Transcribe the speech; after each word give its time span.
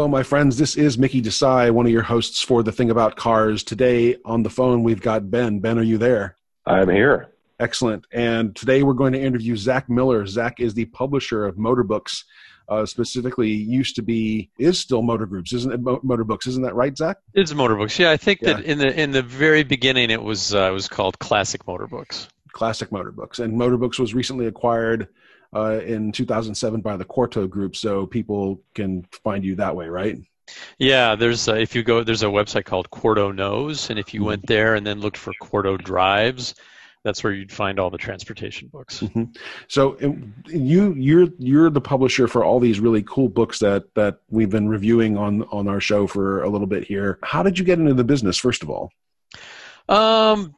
Hello, 0.00 0.08
my 0.08 0.22
friends. 0.22 0.56
This 0.56 0.76
is 0.76 0.96
Mickey 0.96 1.20
Desai, 1.20 1.70
one 1.72 1.84
of 1.84 1.92
your 1.92 2.00
hosts 2.00 2.40
for 2.40 2.62
The 2.62 2.72
Thing 2.72 2.90
About 2.90 3.16
Cars. 3.16 3.62
Today 3.62 4.16
on 4.24 4.42
the 4.42 4.48
phone, 4.48 4.82
we've 4.82 5.02
got 5.02 5.30
Ben. 5.30 5.58
Ben, 5.58 5.78
are 5.78 5.82
you 5.82 5.98
there? 5.98 6.38
I'm 6.64 6.88
here. 6.88 7.34
Excellent. 7.58 8.06
And 8.10 8.56
today 8.56 8.82
we're 8.82 8.94
going 8.94 9.12
to 9.12 9.20
interview 9.20 9.56
Zach 9.56 9.90
Miller. 9.90 10.24
Zach 10.24 10.58
is 10.58 10.72
the 10.72 10.86
publisher 10.86 11.44
of 11.44 11.58
Motor 11.58 11.82
Books. 11.82 12.24
Uh, 12.66 12.86
specifically, 12.86 13.50
used 13.50 13.94
to 13.96 14.02
be 14.02 14.48
is 14.58 14.78
still 14.80 15.02
Motor 15.02 15.26
Groups, 15.26 15.52
isn't 15.52 15.70
it? 15.70 15.82
Mo- 15.82 16.00
Motor 16.02 16.24
Books, 16.24 16.46
isn't 16.46 16.62
that 16.62 16.74
right, 16.74 16.96
Zach? 16.96 17.18
It's 17.34 17.52
Motor 17.52 17.76
Books. 17.76 17.98
Yeah, 17.98 18.10
I 18.10 18.16
think 18.16 18.40
Yeah. 18.40 18.54
that 18.54 18.64
in 18.64 18.78
the 18.78 18.98
in 18.98 19.10
the 19.10 19.20
very 19.22 19.64
beginning 19.64 20.08
it 20.10 20.22
was 20.22 20.54
uh, 20.54 20.60
it 20.70 20.72
was 20.72 20.88
called 20.88 21.18
Classic 21.18 21.66
Motor 21.66 21.86
Books. 21.86 22.26
Classic 22.52 22.90
Motor 22.90 23.12
Books, 23.12 23.38
and 23.38 23.52
Motor 23.52 23.76
Books 23.76 23.98
was 23.98 24.14
recently 24.14 24.46
acquired 24.46 25.08
uh, 25.54 25.80
in 25.84 26.12
2007 26.12 26.80
by 26.80 26.96
the 26.96 27.04
Quarto 27.04 27.46
Group, 27.46 27.76
so 27.76 28.06
people 28.06 28.62
can 28.74 29.06
find 29.24 29.44
you 29.44 29.56
that 29.56 29.74
way, 29.74 29.88
right? 29.88 30.18
Yeah, 30.78 31.14
there's 31.14 31.48
uh, 31.48 31.54
if 31.54 31.74
you 31.74 31.82
go 31.82 32.02
there's 32.02 32.22
a 32.22 32.26
website 32.26 32.64
called 32.64 32.90
Quarto 32.90 33.30
Knows, 33.30 33.90
and 33.90 33.98
if 33.98 34.12
you 34.12 34.24
went 34.24 34.46
there 34.46 34.74
and 34.74 34.86
then 34.86 35.00
looked 35.00 35.16
for 35.16 35.32
Quarto 35.40 35.76
Drives, 35.76 36.54
that's 37.04 37.24
where 37.24 37.32
you'd 37.32 37.52
find 37.52 37.78
all 37.78 37.90
the 37.90 37.98
transportation 37.98 38.68
books. 38.68 39.02
So 39.68 39.96
um, 40.02 40.34
you 40.46 40.94
you're 40.94 41.28
you're 41.38 41.70
the 41.70 41.80
publisher 41.80 42.26
for 42.26 42.44
all 42.44 42.60
these 42.60 42.80
really 42.80 43.02
cool 43.02 43.28
books 43.28 43.58
that 43.60 43.84
that 43.94 44.18
we've 44.28 44.50
been 44.50 44.68
reviewing 44.68 45.16
on 45.16 45.42
on 45.44 45.68
our 45.68 45.80
show 45.80 46.06
for 46.06 46.42
a 46.42 46.48
little 46.48 46.66
bit 46.66 46.84
here. 46.84 47.18
How 47.22 47.42
did 47.42 47.58
you 47.58 47.64
get 47.64 47.78
into 47.78 47.94
the 47.94 48.04
business 48.04 48.36
first 48.36 48.62
of 48.62 48.70
all? 48.70 48.90
Um, 49.88 50.54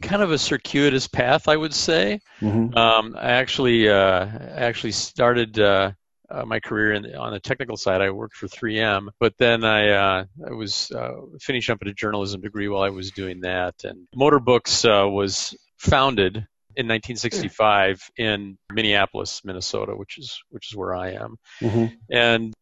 kind 0.00 0.22
of 0.22 0.30
a 0.30 0.38
circuitous 0.38 1.06
path, 1.08 1.48
I 1.48 1.56
would 1.56 1.74
say. 1.74 2.20
Mhm. 2.40 2.76
Um, 2.76 3.16
I 3.16 3.32
actually 3.32 3.88
uh, 3.88 4.26
actually 4.56 4.92
started 4.92 5.58
uh, 5.58 5.92
uh, 6.30 6.44
my 6.46 6.60
career 6.60 6.92
in, 6.92 7.14
on 7.14 7.32
the 7.32 7.40
technical 7.40 7.76
side. 7.76 8.00
I 8.00 8.10
worked 8.10 8.36
for 8.36 8.48
3M, 8.48 9.08
but 9.20 9.34
then 9.38 9.64
I 9.64 9.90
uh, 9.90 10.24
I 10.48 10.52
was 10.52 10.90
uh, 10.90 11.12
finishing 11.40 11.74
up 11.74 11.78
at 11.82 11.88
a 11.88 11.94
journalism 11.94 12.40
degree 12.40 12.68
while 12.68 12.82
I 12.82 12.90
was 12.90 13.10
doing 13.10 13.40
that. 13.40 13.74
And 13.84 14.06
Motor 14.14 14.40
Books 14.40 14.84
uh, 14.84 15.06
was 15.08 15.54
founded 15.78 16.46
in 16.76 16.88
1965 16.88 18.10
in 18.16 18.58
Minneapolis, 18.72 19.42
Minnesota, 19.44 19.92
which 19.94 20.18
is 20.18 20.42
which 20.50 20.72
is 20.72 20.76
where 20.76 20.94
I 20.94 21.12
am, 21.12 21.36
Mhm. 21.60 21.96
and 22.10 22.54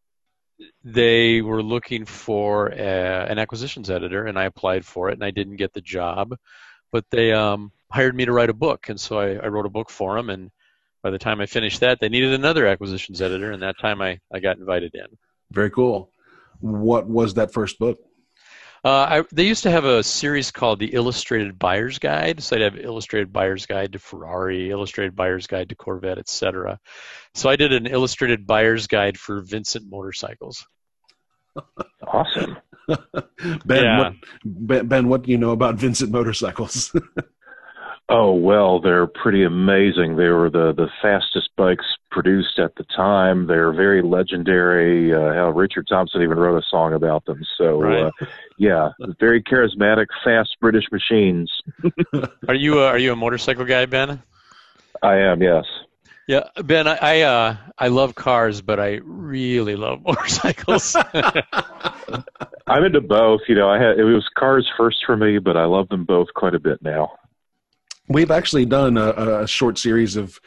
they 0.83 1.41
were 1.41 1.63
looking 1.63 2.05
for 2.05 2.67
a, 2.67 3.25
an 3.29 3.39
acquisitions 3.39 3.89
editor, 3.89 4.25
and 4.25 4.37
I 4.37 4.45
applied 4.45 4.85
for 4.85 5.09
it, 5.09 5.13
and 5.13 5.23
I 5.23 5.31
didn't 5.31 5.55
get 5.55 5.73
the 5.73 5.81
job, 5.81 6.35
but 6.93 7.03
they 7.09 7.33
um, 7.33 7.71
hired 7.91 8.15
me 8.15 8.23
to 8.23 8.31
write 8.31 8.51
a 8.51 8.53
book, 8.53 8.87
and 8.87 9.01
so 9.01 9.19
I, 9.19 9.31
I 9.33 9.47
wrote 9.47 9.65
a 9.65 9.69
book 9.69 9.89
for 9.89 10.15
them, 10.15 10.29
and 10.29 10.51
by 11.01 11.09
the 11.09 11.19
time 11.19 11.41
I 11.41 11.47
finished 11.47 11.81
that, 11.81 11.99
they 11.99 12.07
needed 12.07 12.33
another 12.33 12.67
acquisitions 12.67 13.21
editor, 13.21 13.51
and 13.51 13.63
that 13.63 13.79
time 13.79 14.01
I, 14.01 14.19
I 14.31 14.39
got 14.39 14.57
invited 14.57 14.93
in. 14.93 15.07
Very 15.51 15.71
cool. 15.71 16.11
What 16.61 17.07
was 17.07 17.33
that 17.33 17.51
first 17.51 17.79
book? 17.79 17.99
Uh, 18.85 18.89
I, 19.09 19.23
they 19.31 19.47
used 19.47 19.63
to 19.63 19.71
have 19.71 19.85
a 19.85 20.03
series 20.03 20.51
called 20.51 20.79
the 20.79 20.93
Illustrated 20.93 21.57
Buyer's 21.57 21.99
Guide. 21.99 22.43
So 22.43 22.55
I'd 22.55 22.61
have 22.61 22.77
Illustrated 22.77 23.31
Buyer's 23.31 23.65
Guide 23.65 23.93
to 23.93 23.99
Ferrari, 23.99 24.69
Illustrated 24.69 25.15
Buyer's 25.15 25.47
Guide 25.47 25.69
to 25.69 25.75
Corvette, 25.75 26.17
etc. 26.17 26.79
So 27.33 27.49
I 27.49 27.55
did 27.55 27.71
an 27.71 27.87
Illustrated 27.87 28.45
Buyer's 28.45 28.87
Guide 28.87 29.17
for 29.17 29.41
Vincent 29.41 29.89
motorcycles. 29.89 30.65
Awesome. 32.05 32.57
Ben, 33.65 33.83
Yeah. 33.83 33.97
what, 33.99 34.13
ben, 34.43 34.87
Ben, 34.87 35.07
what 35.09 35.23
do 35.23 35.31
you 35.31 35.37
know 35.37 35.51
about 35.51 35.75
Vincent 35.75 36.11
motorcycles? 36.11 36.93
Oh 38.09 38.33
well, 38.33 38.81
they're 38.81 39.07
pretty 39.07 39.43
amazing. 39.43 40.17
They 40.17 40.27
were 40.27 40.49
the 40.49 40.73
the 40.75 40.89
fastest 41.01 41.49
bikes 41.55 41.85
produced 42.11 42.59
at 42.59 42.75
the 42.75 42.83
time. 42.95 43.47
They're 43.47 43.71
very 43.71 44.01
legendary. 44.01 45.13
Uh, 45.13 45.33
hell, 45.33 45.51
Richard 45.53 45.87
Thompson 45.87 46.21
even 46.21 46.37
wrote 46.37 46.57
a 46.57 46.61
song 46.69 46.93
about 46.93 47.23
them. 47.25 47.39
So 47.57 47.81
Right. 47.81 48.03
uh, 48.03 48.11
yeah, 48.57 48.89
very 49.21 49.41
charismatic, 49.41 50.07
fast 50.23 50.57
British 50.59 50.83
machines. 50.91 51.49
Are 52.49 52.53
you 52.55 52.81
a, 52.81 52.87
are 52.87 52.97
you 52.99 53.13
a 53.13 53.15
motorcycle 53.15 53.63
guy, 53.63 53.85
Ben? 53.85 54.21
I 55.01 55.15
am, 55.15 55.41
yes. 55.41 55.63
Yeah, 56.27 56.43
Ben, 56.61 56.87
I 56.87 56.97
I, 57.01 57.21
uh, 57.21 57.55
I 57.79 57.87
love 57.87 58.15
cars, 58.15 58.61
but 58.61 58.81
I 58.81 58.99
really 59.03 59.77
love 59.77 60.03
motorcycles. 60.05 60.95
I'm 62.67 62.83
into 62.83 63.01
both. 63.01 63.41
You 63.47 63.55
know, 63.55 63.69
I 63.69 63.81
had 63.81 63.99
it 63.99 64.03
was 64.03 64.27
cars 64.37 64.69
first 64.77 65.03
for 65.05 65.17
me, 65.17 65.39
but 65.39 65.57
I 65.57 65.65
love 65.65 65.89
them 65.89 66.05
both 66.05 66.27
quite 66.33 66.55
a 66.55 66.59
bit 66.59 66.81
now. 66.81 67.11
We've 68.07 68.31
actually 68.31 68.65
done 68.65 68.97
a, 68.97 69.41
a 69.41 69.47
short 69.47 69.77
series 69.77 70.15
of 70.15 70.39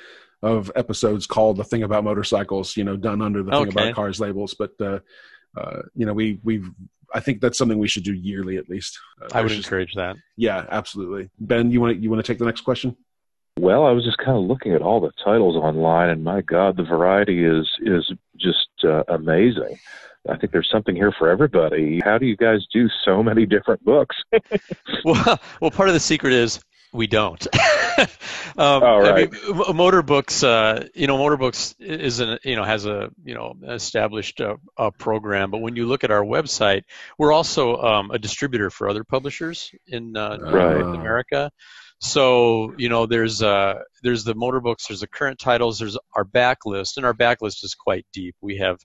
of 0.43 0.71
episodes 0.77 1.27
called 1.27 1.56
"The 1.56 1.65
Thing 1.65 1.82
About 1.82 2.04
Motorcycles." 2.04 2.77
You 2.77 2.84
know, 2.84 2.97
done 2.97 3.22
under 3.22 3.43
the 3.43 3.50
"Thing 3.50 3.69
About 3.69 3.94
Cars" 3.94 4.21
labels, 4.21 4.54
but 4.59 4.72
uh, 4.81 5.00
uh, 5.56 5.82
you 5.94 6.06
know, 6.06 6.12
we 6.12 6.41
we've. 6.43 6.69
I 7.15 7.21
think 7.21 7.41
that's 7.41 7.56
something 7.56 7.78
we 7.78 7.87
should 7.88 8.03
do 8.03 8.12
yearly 8.12 8.56
at 8.56 8.69
least. 8.69 8.98
Uh, 9.22 9.28
I 9.33 9.41
would 9.41 9.48
just- 9.48 9.65
encourage 9.65 9.94
that. 9.94 10.16
Yeah, 10.37 10.66
absolutely. 10.71 11.31
Ben, 11.38 11.71
you 11.71 11.81
want 11.81 11.97
to 11.97 12.03
you 12.03 12.10
want 12.10 12.25
to 12.25 12.31
take 12.31 12.38
the 12.38 12.44
next 12.44 12.62
question? 12.62 12.97
Well, 13.59 13.87
I 13.87 13.93
was 13.93 14.04
just 14.04 14.19
kind 14.19 14.37
of 14.37 14.44
looking 14.44 14.75
at 14.75 14.83
all 14.83 15.00
the 15.00 15.12
titles 15.25 15.56
online, 15.56 16.10
and 16.10 16.22
my 16.22 16.43
God, 16.43 16.77
the 16.77 16.83
variety 16.83 17.44
is 17.44 17.66
is 17.81 18.12
just 18.37 18.69
uh, 18.84 19.04
amazing. 19.09 19.78
I 20.29 20.37
think 20.37 20.53
there's 20.53 20.71
something 20.71 20.95
here 20.95 21.13
for 21.19 21.29
everybody. 21.29 22.01
How 22.05 22.19
do 22.19 22.27
you 22.27 22.37
guys 22.37 22.67
do 22.73 22.89
so 23.05 23.23
many 23.23 23.47
different 23.47 23.85
books? 23.85 24.17
Well, 25.05 25.41
well, 25.61 25.71
part 25.71 25.89
of 25.89 25.95
the 25.95 26.01
secret 26.01 26.33
is 26.33 26.61
we 26.93 27.07
don't. 27.07 27.47
um, 27.99 28.83
I 28.83 28.99
right. 28.99 29.33
mean, 29.33 29.77
motor 29.77 30.03
books, 30.03 30.43
uh, 30.43 30.89
you 30.95 31.07
know, 31.07 31.17
motor 31.17 31.37
books 31.37 31.77
is 31.79 32.19
an, 32.19 32.39
you 32.43 32.57
know, 32.57 32.65
has 32.65 32.87
a, 32.87 33.11
you 33.23 33.35
know, 33.35 33.55
established 33.69 34.41
uh, 34.41 34.57
uh, 34.77 34.91
program. 34.99 35.53
But 35.53 35.59
when 35.59 35.77
you 35.77 35.87
look 35.87 36.03
at 36.03 36.11
our 36.11 36.25
website, 36.25 36.83
we're 37.19 37.33
also 37.33 37.77
um, 37.77 38.11
a 38.11 38.19
distributor 38.19 38.71
for 38.71 38.89
other 38.89 39.05
publishers 39.05 39.71
in 39.87 40.17
uh, 40.17 40.39
Right. 40.41 40.79
North 40.81 40.97
America. 40.97 41.51
So 42.01 42.75
you 42.77 42.89
know, 42.89 43.07
there's 43.07 43.43
uh, 43.43 43.75
there's 44.03 44.25
the 44.25 44.35
motor 44.35 44.61
books, 44.61 44.89
there's 44.89 45.01
the 45.01 45.07
current 45.07 45.39
titles, 45.39 45.79
there's 45.79 45.97
our 46.15 46.25
backlist, 46.25 46.97
and 46.97 47.07
our 47.07 47.15
backlist 47.15 47.65
is 47.65 47.75
quite 47.75 48.07
deep. 48.13 48.35
We 48.41 48.59
have 48.59 48.79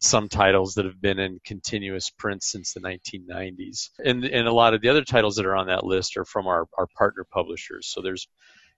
some 0.00 0.28
titles 0.28 0.74
that 0.74 0.84
have 0.84 1.00
been 1.00 1.18
in 1.18 1.40
continuous 1.44 2.10
print 2.10 2.42
since 2.42 2.72
the 2.72 2.80
1990s, 2.80 3.90
and 4.04 4.24
and 4.24 4.46
a 4.46 4.52
lot 4.52 4.74
of 4.74 4.80
the 4.80 4.88
other 4.88 5.04
titles 5.04 5.36
that 5.36 5.46
are 5.46 5.56
on 5.56 5.66
that 5.66 5.84
list 5.84 6.16
are 6.16 6.24
from 6.24 6.46
our 6.46 6.66
our 6.78 6.86
partner 6.96 7.24
publishers. 7.30 7.88
So 7.88 8.00
there's 8.00 8.28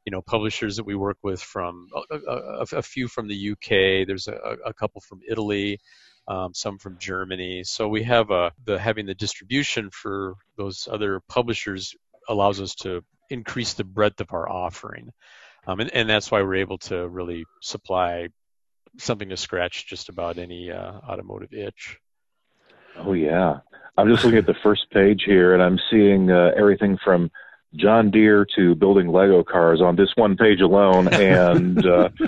you 0.07 0.13
know 0.13 0.23
publishers 0.23 0.77
that 0.77 0.87
we 0.87 0.95
work 0.95 1.19
with 1.23 1.41
from 1.41 1.89
a, 2.11 2.17
a, 2.17 2.67
a 2.79 2.83
few 2.83 3.07
from 3.07 3.29
the 3.29 3.51
UK. 3.53 4.07
There's 4.07 4.29
a, 4.29 4.57
a 4.65 4.73
couple 4.75 5.01
from 5.03 5.21
Italy. 5.29 5.79
Um, 6.29 6.55
some 6.55 6.79
from 6.79 6.97
Germany. 6.99 7.65
So 7.65 7.89
we 7.89 8.05
have 8.05 8.31
a 8.31 8.53
the 8.65 8.79
having 8.79 9.07
the 9.07 9.15
distribution 9.15 9.91
for 9.91 10.35
those 10.57 10.87
other 10.91 11.21
publishers 11.29 11.95
allows 12.29 12.61
us 12.61 12.75
to 12.77 13.03
increase 13.31 13.73
the 13.73 13.85
breadth 13.85 14.21
of 14.21 14.29
our 14.33 14.49
offering, 14.49 15.11
um, 15.67 15.81
and, 15.81 15.91
and 15.93 16.09
that's 16.09 16.31
why 16.31 16.43
we're 16.43 16.57
able 16.57 16.79
to 16.79 17.09
really 17.09 17.45
supply 17.63 18.29
something 18.99 19.29
to 19.29 19.37
scratch 19.37 19.87
just 19.87 20.09
about 20.09 20.39
any 20.39 20.71
uh, 20.71 20.93
automotive 21.09 21.53
itch. 21.53 21.99
Oh 22.97 23.13
yeah, 23.13 23.61
I'm 23.97 24.09
just 24.09 24.25
looking 24.25 24.39
at 24.39 24.47
the 24.47 24.55
first 24.63 24.91
page 24.91 25.23
here, 25.25 25.55
and 25.55 25.63
I'm 25.63 25.79
seeing 25.91 26.31
uh, 26.31 26.51
everything 26.57 26.99
from 27.03 27.31
John 27.77 28.11
Deere 28.11 28.47
to 28.57 28.75
building 28.75 29.09
Lego 29.09 29.45
cars 29.45 29.81
on 29.81 29.95
this 29.95 30.11
one 30.17 30.37
page 30.37 30.61
alone, 30.61 31.07
and 31.15 31.87
uh, 31.87 32.09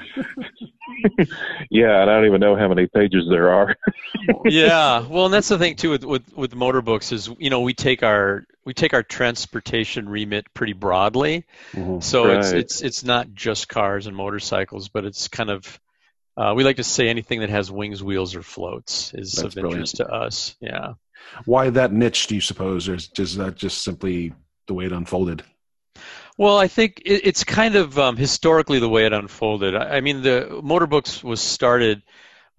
yeah, 1.71 2.03
and 2.03 2.11
I 2.11 2.15
don't 2.15 2.27
even 2.27 2.41
know 2.41 2.57
how 2.57 2.69
many 2.69 2.87
pages 2.87 3.25
there 3.29 3.53
are. 3.53 3.75
yeah, 4.45 5.07
well, 5.07 5.25
and 5.27 5.35
that's 5.35 5.49
the 5.49 5.59
thing 5.59 5.77
too 5.77 5.91
with, 5.91 6.05
with 6.05 6.37
with 6.37 6.55
motor 6.55 6.83
books 6.83 7.13
is 7.13 7.29
you 7.39 7.51
know 7.51 7.61
we 7.61 7.75
take 7.75 8.03
our 8.03 8.45
we 8.65 8.73
take 8.73 8.95
our 8.95 9.03
transportation 9.03 10.09
remit 10.09 10.47
pretty 10.55 10.75
broadly, 10.75 11.45
Mhm. 11.73 12.03
so 12.03 12.31
it's 12.31 12.53
it's 12.53 12.83
it's 12.83 13.05
not 13.05 13.35
just 13.35 13.69
cars 13.69 14.07
and 14.07 14.17
motorcycles, 14.17 14.89
but 14.89 15.05
it's 15.05 15.29
kind 15.29 15.51
of 15.51 15.81
uh, 16.37 16.53
we 16.57 16.65
like 16.65 16.77
to 16.77 16.85
say 16.85 17.09
anything 17.09 17.41
that 17.41 17.51
has 17.51 17.71
wings, 17.71 18.03
wheels, 18.03 18.35
or 18.35 18.43
floats 18.43 19.13
is 19.15 19.33
That's 19.33 19.57
of 19.57 19.65
interest 19.65 19.97
to 19.97 20.09
us. 20.09 20.57
Yeah. 20.61 20.95
Why 21.45 21.71
that 21.71 21.93
niche? 21.93 22.27
Do 22.27 22.35
you 22.35 22.41
suppose, 22.41 22.89
or 22.89 22.95
is 22.95 23.37
that 23.37 23.57
just 23.57 23.83
simply 23.83 24.33
the 24.67 24.75
way 24.75 24.87
it 24.87 24.93
unfolded? 24.93 25.45
Well, 26.39 26.59
I 26.59 26.69
think 26.69 27.03
it, 27.05 27.27
it's 27.27 27.45
kind 27.45 27.77
of 27.77 27.99
um, 27.99 28.17
historically 28.17 28.79
the 28.79 28.89
way 28.89 29.07
it 29.07 29.13
unfolded. 29.13 29.77
I, 29.77 29.97
I 29.97 30.01
mean, 30.01 30.23
the 30.23 30.61
Motorbooks 30.65 31.23
was 31.23 31.41
started 31.41 32.03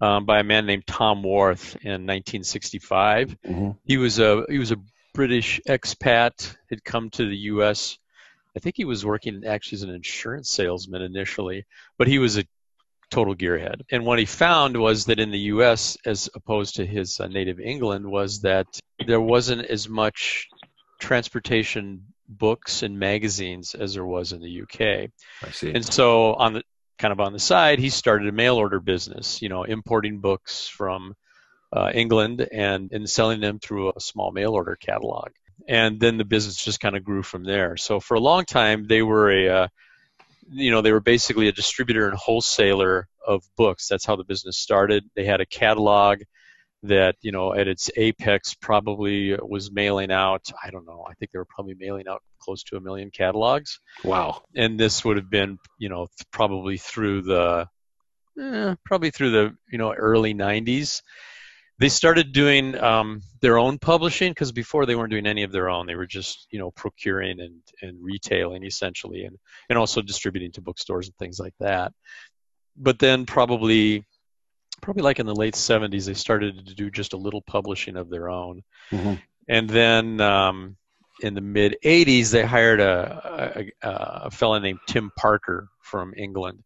um, 0.00 0.24
by 0.24 0.40
a 0.40 0.44
man 0.44 0.66
named 0.66 0.86
Tom 0.86 1.22
Warth 1.22 1.76
in 1.82 2.06
1965. 2.06 3.36
Mhm. 3.44 3.76
He 3.84 3.96
was 3.96 4.18
a 4.18 4.44
he 4.48 4.58
was 4.58 4.70
a 4.70 4.76
British 5.12 5.60
expat. 5.68 6.56
Had 6.70 6.84
come 6.84 7.10
to 7.10 7.28
the 7.28 7.36
U.S. 7.36 7.98
I 8.56 8.60
think 8.60 8.76
he 8.76 8.84
was 8.84 9.04
working 9.04 9.42
actually 9.46 9.76
as 9.76 9.82
an 9.82 9.90
insurance 9.90 10.50
salesman 10.50 11.02
initially, 11.02 11.66
but 11.98 12.06
he 12.06 12.18
was 12.18 12.38
a 12.38 12.44
total 13.10 13.34
gearhead. 13.34 13.82
And 13.90 14.04
what 14.04 14.18
he 14.18 14.24
found 14.24 14.76
was 14.76 15.06
that 15.06 15.20
in 15.20 15.30
the 15.30 15.38
U.S., 15.38 15.96
as 16.04 16.28
opposed 16.34 16.76
to 16.76 16.86
his 16.86 17.20
uh, 17.20 17.26
native 17.26 17.60
England, 17.60 18.06
was 18.06 18.40
that 18.40 18.66
there 19.06 19.20
wasn't 19.20 19.66
as 19.66 19.88
much 19.88 20.48
transportation 21.00 22.02
books 22.28 22.82
and 22.82 22.98
magazines 22.98 23.74
as 23.74 23.94
there 23.94 24.06
was 24.06 24.32
in 24.32 24.40
the 24.40 24.62
UK. 24.62 25.10
I 25.42 25.50
see. 25.50 25.72
And 25.72 25.84
so 25.84 26.34
on 26.34 26.54
the 26.54 26.62
kind 26.98 27.12
of 27.12 27.20
on 27.20 27.32
the 27.32 27.38
side, 27.38 27.78
he 27.78 27.90
started 27.90 28.28
a 28.28 28.32
mail 28.32 28.56
order 28.56 28.80
business, 28.80 29.42
you 29.42 29.48
know, 29.48 29.64
importing 29.64 30.20
books 30.20 30.68
from 30.68 31.14
uh, 31.72 31.90
England 31.92 32.46
and, 32.52 32.92
and 32.92 33.08
selling 33.10 33.40
them 33.40 33.58
through 33.58 33.92
a 33.94 34.00
small 34.00 34.30
mail 34.30 34.52
order 34.52 34.76
catalog. 34.76 35.30
And 35.68 36.00
then 36.00 36.18
the 36.18 36.24
business 36.24 36.62
just 36.62 36.80
kind 36.80 36.96
of 36.96 37.04
grew 37.04 37.22
from 37.22 37.44
there. 37.44 37.76
So 37.76 38.00
for 38.00 38.14
a 38.14 38.20
long 38.20 38.44
time, 38.44 38.86
they 38.86 39.02
were 39.02 39.30
a, 39.30 39.48
uh, 39.48 39.68
you 40.50 40.70
know, 40.70 40.80
they 40.80 40.92
were 40.92 41.00
basically 41.00 41.48
a 41.48 41.52
distributor 41.52 42.08
and 42.08 42.16
wholesaler 42.16 43.08
of 43.26 43.42
books. 43.56 43.88
That's 43.88 44.04
how 44.04 44.16
the 44.16 44.24
business 44.24 44.58
started. 44.58 45.04
They 45.14 45.24
had 45.24 45.40
a 45.40 45.46
catalog 45.46 46.22
that 46.84 47.16
you 47.22 47.32
know 47.32 47.54
at 47.54 47.66
its 47.66 47.90
apex 47.96 48.54
probably 48.54 49.34
was 49.36 49.72
mailing 49.72 50.12
out 50.12 50.42
i 50.62 50.70
don't 50.70 50.86
know 50.86 51.04
i 51.08 51.14
think 51.14 51.32
they 51.32 51.38
were 51.38 51.46
probably 51.46 51.74
mailing 51.78 52.06
out 52.06 52.22
close 52.38 52.62
to 52.62 52.76
a 52.76 52.80
million 52.80 53.10
catalogs 53.10 53.80
wow 54.04 54.42
and 54.54 54.78
this 54.78 55.02
would 55.02 55.16
have 55.16 55.30
been 55.30 55.58
you 55.78 55.88
know 55.88 56.06
probably 56.30 56.76
through 56.76 57.22
the 57.22 57.66
eh, 58.38 58.74
probably 58.84 59.10
through 59.10 59.30
the 59.30 59.56
you 59.72 59.78
know 59.78 59.94
early 59.94 60.34
90s 60.34 61.00
they 61.78 61.88
started 61.88 62.32
doing 62.32 62.78
um, 62.80 63.20
their 63.40 63.58
own 63.58 63.78
publishing 63.78 64.30
because 64.30 64.52
before 64.52 64.86
they 64.86 64.94
weren't 64.94 65.10
doing 65.10 65.26
any 65.26 65.42
of 65.42 65.52
their 65.52 65.68
own 65.68 65.86
they 65.86 65.96
were 65.96 66.06
just 66.06 66.46
you 66.50 66.58
know 66.58 66.70
procuring 66.72 67.40
and, 67.40 67.60
and 67.82 67.96
retailing 68.02 68.64
essentially 68.64 69.24
and, 69.24 69.36
and 69.68 69.78
also 69.78 70.00
distributing 70.00 70.52
to 70.52 70.60
bookstores 70.60 71.06
and 71.06 71.16
things 71.16 71.38
like 71.38 71.54
that 71.60 71.92
but 72.76 72.98
then 72.98 73.26
probably 73.26 74.04
probably 74.80 75.02
like 75.02 75.18
in 75.18 75.26
the 75.26 75.34
late 75.34 75.54
70s, 75.54 76.04
they 76.06 76.14
started 76.14 76.66
to 76.66 76.74
do 76.74 76.90
just 76.90 77.14
a 77.14 77.16
little 77.16 77.42
publishing 77.42 77.96
of 77.96 78.10
their 78.10 78.28
own. 78.28 78.62
Mm-hmm. 78.90 79.14
And 79.48 79.70
then 79.70 80.20
um, 80.20 80.76
in 81.22 81.34
the 81.34 81.40
mid 81.40 81.76
80s, 81.84 82.30
they 82.30 82.44
hired 82.44 82.80
a, 82.80 83.66
a, 83.82 84.26
a 84.26 84.30
fellow 84.30 84.58
named 84.58 84.80
Tim 84.86 85.10
Parker 85.16 85.68
from 85.80 86.12
England. 86.16 86.62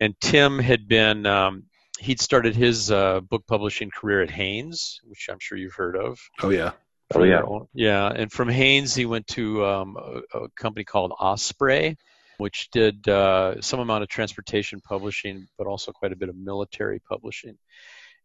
And 0.00 0.14
Tim 0.20 0.58
had 0.58 0.88
been, 0.88 1.24
um, 1.26 1.64
he'd 2.02 2.20
started 2.20 2.54
his 2.54 2.90
uh, 2.90 3.20
book 3.20 3.44
publishing 3.46 3.90
career 3.90 4.22
at 4.22 4.30
Haynes, 4.30 5.00
which 5.04 5.28
I'm 5.30 5.38
sure 5.40 5.56
you've 5.56 5.74
heard 5.74 5.96
of. 5.96 6.18
Oh, 6.42 6.50
yeah. 6.50 6.72
Oh, 7.14 7.24
yeah. 7.24 7.42
Yeah. 7.74 8.08
And 8.08 8.32
from 8.32 8.48
Haynes, 8.48 8.94
he 8.94 9.06
went 9.06 9.26
to 9.28 9.64
um, 9.64 9.96
a, 9.96 10.38
a 10.38 10.48
company 10.56 10.84
called 10.84 11.12
Osprey 11.18 11.96
which 12.42 12.70
did 12.72 13.06
uh, 13.08 13.60
some 13.60 13.78
amount 13.78 14.02
of 14.02 14.08
transportation 14.08 14.80
publishing, 14.80 15.46
but 15.56 15.68
also 15.68 15.92
quite 15.92 16.10
a 16.10 16.16
bit 16.16 16.28
of 16.28 16.36
military 16.36 16.98
publishing. 16.98 17.56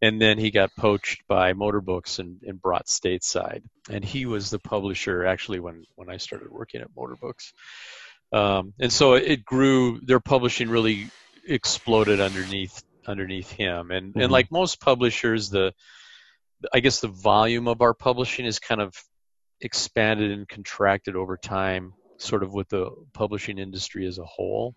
And 0.01 0.19
then 0.19 0.39
he 0.39 0.49
got 0.49 0.75
poached 0.75 1.21
by 1.27 1.53
Motor 1.53 1.81
Books 1.81 2.17
and, 2.17 2.41
and 2.41 2.59
brought 2.59 2.87
stateside. 2.87 3.61
And 3.91 4.03
he 4.03 4.25
was 4.25 4.49
the 4.49 4.57
publisher 4.57 5.25
actually 5.25 5.59
when, 5.59 5.83
when 5.95 6.09
I 6.09 6.17
started 6.17 6.49
working 6.49 6.81
at 6.81 6.89
Motor 6.95 7.15
Books. 7.15 7.53
Um, 8.31 8.73
and 8.79 8.91
so 8.91 9.13
it 9.13 9.45
grew. 9.45 10.01
Their 10.01 10.19
publishing 10.19 10.69
really 10.69 11.09
exploded 11.47 12.19
underneath 12.19 12.83
underneath 13.07 13.51
him. 13.51 13.91
And 13.91 14.09
mm-hmm. 14.09 14.21
and 14.21 14.31
like 14.31 14.51
most 14.51 14.79
publishers, 14.81 15.49
the 15.49 15.73
I 16.73 16.79
guess 16.79 16.99
the 16.99 17.07
volume 17.07 17.67
of 17.67 17.81
our 17.81 17.93
publishing 17.93 18.45
is 18.45 18.59
kind 18.59 18.81
of 18.81 18.95
expanded 19.61 20.31
and 20.31 20.47
contracted 20.47 21.15
over 21.15 21.37
time 21.37 21.93
sort 22.17 22.43
of 22.43 22.53
with 22.53 22.69
the 22.69 22.89
publishing 23.13 23.59
industry 23.59 24.07
as 24.07 24.17
a 24.17 24.25
whole. 24.25 24.75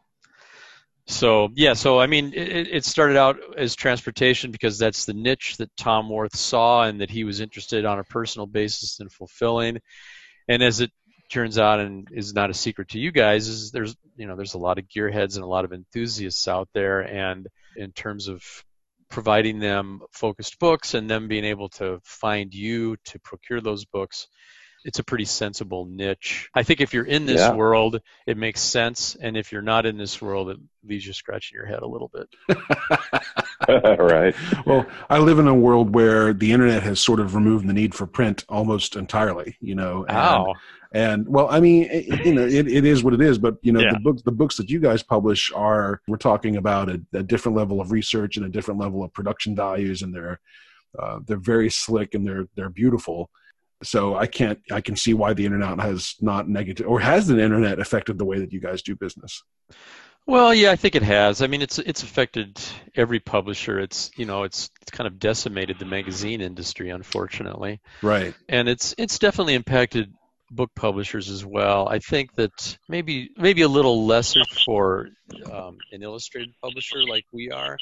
So 1.06 1.48
yeah, 1.54 1.72
so 1.72 1.98
I 1.98 2.06
mean, 2.06 2.32
it, 2.34 2.68
it, 2.68 2.84
started 2.84 3.16
out 3.16 3.36
as 3.56 3.74
transportation 3.74 4.52
because 4.52 4.78
that's 4.78 5.06
the 5.06 5.14
niche 5.14 5.56
that 5.56 5.74
Tom 5.76 6.08
Warth 6.08 6.36
saw 6.36 6.84
and 6.84 7.00
that 7.00 7.10
he 7.10 7.24
was 7.24 7.40
interested 7.40 7.84
on 7.84 7.98
a 7.98 8.04
personal 8.04 8.46
basis 8.46 9.00
in 9.00 9.08
fulfilling. 9.08 9.80
And 10.48 10.62
as 10.62 10.80
it 10.80 10.90
turns 11.30 11.58
out, 11.58 11.80
and 11.80 12.08
is 12.12 12.34
not 12.34 12.50
a 12.50 12.54
secret 12.54 12.88
to 12.88 12.98
you 12.98 13.12
guys, 13.12 13.48
is 13.48 13.70
there's 13.70 13.96
you 14.16 14.26
know 14.26 14.36
there's 14.36 14.54
a 14.54 14.58
lot 14.58 14.78
of 14.78 14.86
gearheads 14.88 15.36
and 15.36 15.44
a 15.44 15.48
lot 15.48 15.64
of 15.64 15.72
enthusiasts 15.72 16.48
out 16.48 16.68
there, 16.74 17.00
and 17.00 17.46
in 17.76 17.92
terms 17.92 18.28
of 18.28 18.42
providing 19.08 19.58
them 19.58 20.00
focused 20.12 20.58
books 20.58 20.94
and 20.94 21.10
them 21.10 21.26
being 21.28 21.44
able 21.44 21.68
to 21.68 22.00
find 22.04 22.54
you 22.54 22.96
to 23.04 23.18
procure 23.20 23.60
those 23.60 23.84
books 23.84 24.28
it's 24.84 24.98
a 24.98 25.04
pretty 25.04 25.24
sensible 25.24 25.86
niche. 25.86 26.48
I 26.54 26.62
think 26.62 26.80
if 26.80 26.94
you're 26.94 27.04
in 27.04 27.26
this 27.26 27.40
yeah. 27.40 27.54
world, 27.54 28.00
it 28.26 28.36
makes 28.36 28.60
sense, 28.60 29.16
and 29.20 29.36
if 29.36 29.52
you're 29.52 29.62
not 29.62 29.86
in 29.86 29.98
this 29.98 30.20
world, 30.22 30.50
it 30.50 30.58
leaves 30.84 31.06
you 31.06 31.12
scratching 31.12 31.56
your 31.56 31.66
head 31.66 31.82
a 31.82 31.86
little 31.86 32.10
bit. 32.12 32.28
right. 33.98 34.34
Well, 34.66 34.86
I 35.08 35.18
live 35.18 35.38
in 35.38 35.48
a 35.48 35.54
world 35.54 35.94
where 35.94 36.32
the 36.32 36.52
internet 36.52 36.82
has 36.82 37.00
sort 37.00 37.20
of 37.20 37.34
removed 37.34 37.66
the 37.66 37.72
need 37.72 37.94
for 37.94 38.06
print 38.06 38.44
almost 38.48 38.96
entirely. 38.96 39.56
You 39.60 39.74
know. 39.74 40.04
And, 40.08 40.16
wow. 40.16 40.54
And 40.92 41.28
well, 41.28 41.48
I 41.50 41.60
mean, 41.60 41.84
it, 41.90 42.26
you 42.26 42.34
know, 42.34 42.44
it, 42.44 42.66
it 42.66 42.84
is 42.84 43.04
what 43.04 43.14
it 43.14 43.20
is. 43.20 43.38
But 43.38 43.56
you 43.62 43.72
know, 43.72 43.80
yeah. 43.80 43.92
the 43.92 44.00
books 44.00 44.22
the 44.22 44.32
books 44.32 44.56
that 44.56 44.70
you 44.70 44.80
guys 44.80 45.02
publish 45.02 45.52
are 45.52 46.00
we're 46.08 46.16
talking 46.16 46.56
about 46.56 46.88
a, 46.88 47.00
a 47.12 47.22
different 47.22 47.56
level 47.56 47.80
of 47.80 47.92
research 47.92 48.36
and 48.36 48.46
a 48.46 48.48
different 48.48 48.80
level 48.80 49.04
of 49.04 49.12
production 49.12 49.54
values, 49.54 50.02
and 50.02 50.14
they're 50.14 50.40
uh, 50.98 51.20
they're 51.26 51.36
very 51.36 51.70
slick 51.70 52.14
and 52.14 52.26
they're 52.26 52.46
they're 52.56 52.70
beautiful 52.70 53.30
so 53.82 54.14
I 54.14 54.26
can't 54.26 54.60
I 54.70 54.80
can 54.80 54.96
see 54.96 55.14
why 55.14 55.32
the 55.32 55.44
internet 55.44 55.78
has 55.80 56.16
not 56.20 56.48
negative 56.48 56.86
or 56.86 57.00
has 57.00 57.26
the 57.26 57.40
internet 57.40 57.78
affected 57.78 58.18
the 58.18 58.24
way 58.24 58.38
that 58.38 58.52
you 58.52 58.60
guys 58.60 58.82
do 58.82 58.94
business. 58.94 59.42
Well, 60.30 60.54
yeah, 60.54 60.70
I 60.70 60.76
think 60.76 60.94
it 60.94 61.02
has. 61.02 61.42
I 61.42 61.48
mean, 61.48 61.60
it's 61.60 61.80
it's 61.80 62.04
affected 62.04 62.56
every 62.94 63.18
publisher. 63.18 63.80
It's 63.80 64.12
you 64.16 64.26
know, 64.26 64.44
it's, 64.44 64.70
it's 64.80 64.92
kind 64.92 65.08
of 65.08 65.18
decimated 65.18 65.80
the 65.80 65.86
magazine 65.86 66.40
industry, 66.40 66.90
unfortunately. 66.90 67.80
Right. 68.00 68.32
And 68.48 68.68
it's 68.68 68.94
it's 68.96 69.18
definitely 69.18 69.54
impacted 69.54 70.14
book 70.48 70.70
publishers 70.76 71.30
as 71.30 71.44
well. 71.44 71.88
I 71.88 71.98
think 71.98 72.32
that 72.36 72.78
maybe 72.88 73.30
maybe 73.36 73.62
a 73.62 73.68
little 73.68 74.06
lesser 74.06 74.42
for 74.64 75.08
um, 75.50 75.78
an 75.90 76.04
illustrated 76.04 76.54
publisher 76.62 77.02
like 77.02 77.24
we 77.32 77.50
are, 77.50 77.76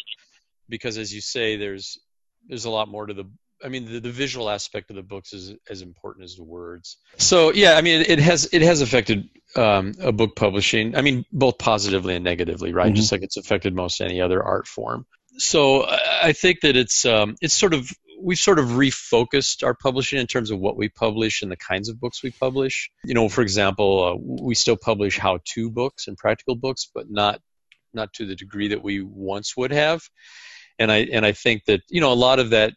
because 0.71 0.97
as 0.97 1.13
you 1.13 1.21
say, 1.21 1.57
there's 1.57 1.99
there's 2.47 2.65
a 2.65 2.71
lot 2.71 2.89
more 2.89 3.05
to 3.05 3.13
the 3.13 3.31
I 3.63 3.69
mean, 3.69 3.87
the, 3.87 4.01
the 4.01 4.11
visual 4.11 4.49
aspect 4.51 4.91
of 4.91 4.97
the 4.97 5.03
books 5.03 5.33
is 5.33 5.55
as 5.69 5.83
important 5.83 6.25
as 6.25 6.37
the 6.37 6.45
words. 6.45 6.99
So 7.17 7.53
yeah, 7.53 7.75
I 7.75 7.83
mean, 7.83 8.03
it, 8.03 8.11
it 8.11 8.19
has 8.21 8.49
it 8.53 8.63
has 8.63 8.81
affected 8.81 9.29
um, 9.57 9.95
a 10.01 10.13
book 10.13 10.37
publishing. 10.37 10.97
I 10.97 11.03
mean, 11.03 11.25
both 11.33 11.59
positively 11.59 12.15
and 12.15 12.25
negatively, 12.25 12.73
right? 12.73 12.87
Mm-hmm. 12.87 12.95
Just 12.95 13.13
like 13.13 13.23
it's 13.23 13.37
affected 13.37 13.75
most 13.75 14.01
any 14.01 14.21
other 14.21 14.43
art 14.43 14.67
form. 14.67 15.07
So 15.39 15.87
I 15.87 16.33
think 16.33 16.61
that 16.63 16.77
it's 16.77 17.05
um, 17.05 17.37
it's 17.41 17.55
sort 17.55 17.75
of 17.75 17.91
we've 18.21 18.39
sort 18.39 18.59
of 18.59 18.67
refocused 18.67 19.65
our 19.65 19.75
publishing 19.75 20.19
in 20.19 20.27
terms 20.27 20.51
of 20.51 20.59
what 20.59 20.77
we 20.77 20.89
publish 20.89 21.43
and 21.43 21.51
the 21.51 21.57
kinds 21.57 21.89
of 21.89 22.01
books 22.01 22.23
we 22.23 22.31
publish. 22.31 22.91
You 23.05 23.15
know, 23.15 23.29
for 23.29 23.43
example, 23.43 24.05
uh, 24.05 24.45
we 24.45 24.55
still 24.55 24.77
publish 24.77 25.19
how-to 25.19 25.71
books 25.71 26.09
and 26.09 26.17
practical 26.17 26.57
books, 26.57 26.91
but 26.93 27.11
not 27.11 27.41
not 27.95 28.13
to 28.15 28.27
the 28.27 28.37
degree 28.37 28.69
that 28.69 28.83
we 28.83 29.01
once 29.03 29.57
would 29.57 29.73
have. 29.73 30.03
And 30.79 30.93
I 30.93 30.99
and 31.13 31.25
I 31.25 31.33
think 31.33 31.65
that 31.67 31.83
you 31.89 32.01
know 32.01 32.13
a 32.13 32.15
lot 32.15 32.39
of 32.39 32.51
that 32.51 32.75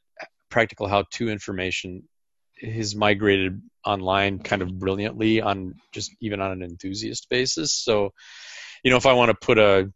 practical 0.52 0.88
how-to 0.88 1.30
information 1.30 2.04
has 2.62 2.96
migrated 2.96 3.62
online 3.86 4.40
kind 4.40 4.62
of 4.62 4.78
brilliantly 4.78 5.42
on 5.42 5.76
just 5.92 6.12
even 6.22 6.40
on 6.42 6.52
an 6.52 6.62
enthusiast 6.62 7.28
basis. 7.30 7.74
So, 7.74 8.12
you 8.84 8.92
know, 8.92 8.98
if 8.98 9.06
I 9.06 9.14
want 9.14 9.30
to 9.30 9.46
put 9.46 9.58
a 9.58 9.92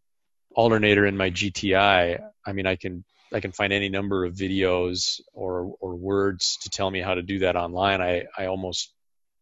alternator 0.54 1.06
in 1.06 1.16
my 1.16 1.30
GTI, 1.30 2.18
I 2.44 2.52
mean, 2.52 2.66
I 2.66 2.76
can 2.76 3.04
I 3.32 3.40
can 3.40 3.52
find 3.52 3.72
any 3.72 3.88
number 3.88 4.24
of 4.24 4.34
videos 4.34 5.20
or 5.32 5.74
or 5.80 5.94
words 5.94 6.58
to 6.62 6.70
tell 6.70 6.90
me 6.90 7.00
how 7.00 7.14
to 7.14 7.22
do 7.22 7.40
that 7.40 7.56
online. 7.56 8.00
I 8.00 8.24
I 8.36 8.46
almost 8.46 8.92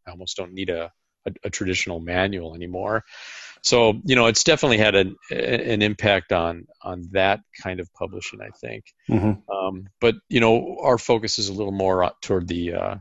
I 0.06 0.10
almost 0.10 0.36
don't 0.36 0.52
need 0.52 0.70
a 0.70 0.90
a, 1.26 1.32
a 1.44 1.50
traditional 1.50 2.00
manual 2.00 2.54
anymore. 2.54 3.04
So 3.64 3.98
you 4.04 4.14
know, 4.14 4.26
it's 4.26 4.44
definitely 4.44 4.76
had 4.76 4.94
an 4.94 5.16
an 5.30 5.80
impact 5.80 6.32
on 6.32 6.66
on 6.82 7.08
that 7.12 7.40
kind 7.62 7.80
of 7.80 7.92
publishing, 7.94 8.40
I 8.42 8.50
think. 8.50 8.84
Mm-hmm. 9.10 9.50
Um, 9.50 9.86
but 10.02 10.16
you 10.28 10.38
know, 10.38 10.76
our 10.82 10.98
focus 10.98 11.38
is 11.38 11.48
a 11.48 11.52
little 11.52 11.72
more 11.72 12.12
toward 12.20 12.46
the 12.46 12.74
uh, 12.74 12.96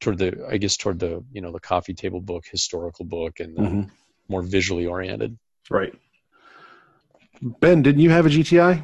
toward 0.00 0.18
the 0.18 0.46
I 0.48 0.58
guess 0.58 0.76
toward 0.76 0.98
the 0.98 1.24
you 1.32 1.40
know 1.40 1.52
the 1.52 1.60
coffee 1.60 1.94
table 1.94 2.20
book, 2.20 2.44
historical 2.46 3.06
book, 3.06 3.40
and 3.40 3.56
mm-hmm. 3.56 3.82
more 4.28 4.42
visually 4.42 4.84
oriented. 4.84 5.38
Right. 5.70 5.94
Ben, 7.40 7.82
didn't 7.82 8.02
you 8.02 8.10
have 8.10 8.26
a 8.26 8.28
GTI? 8.28 8.82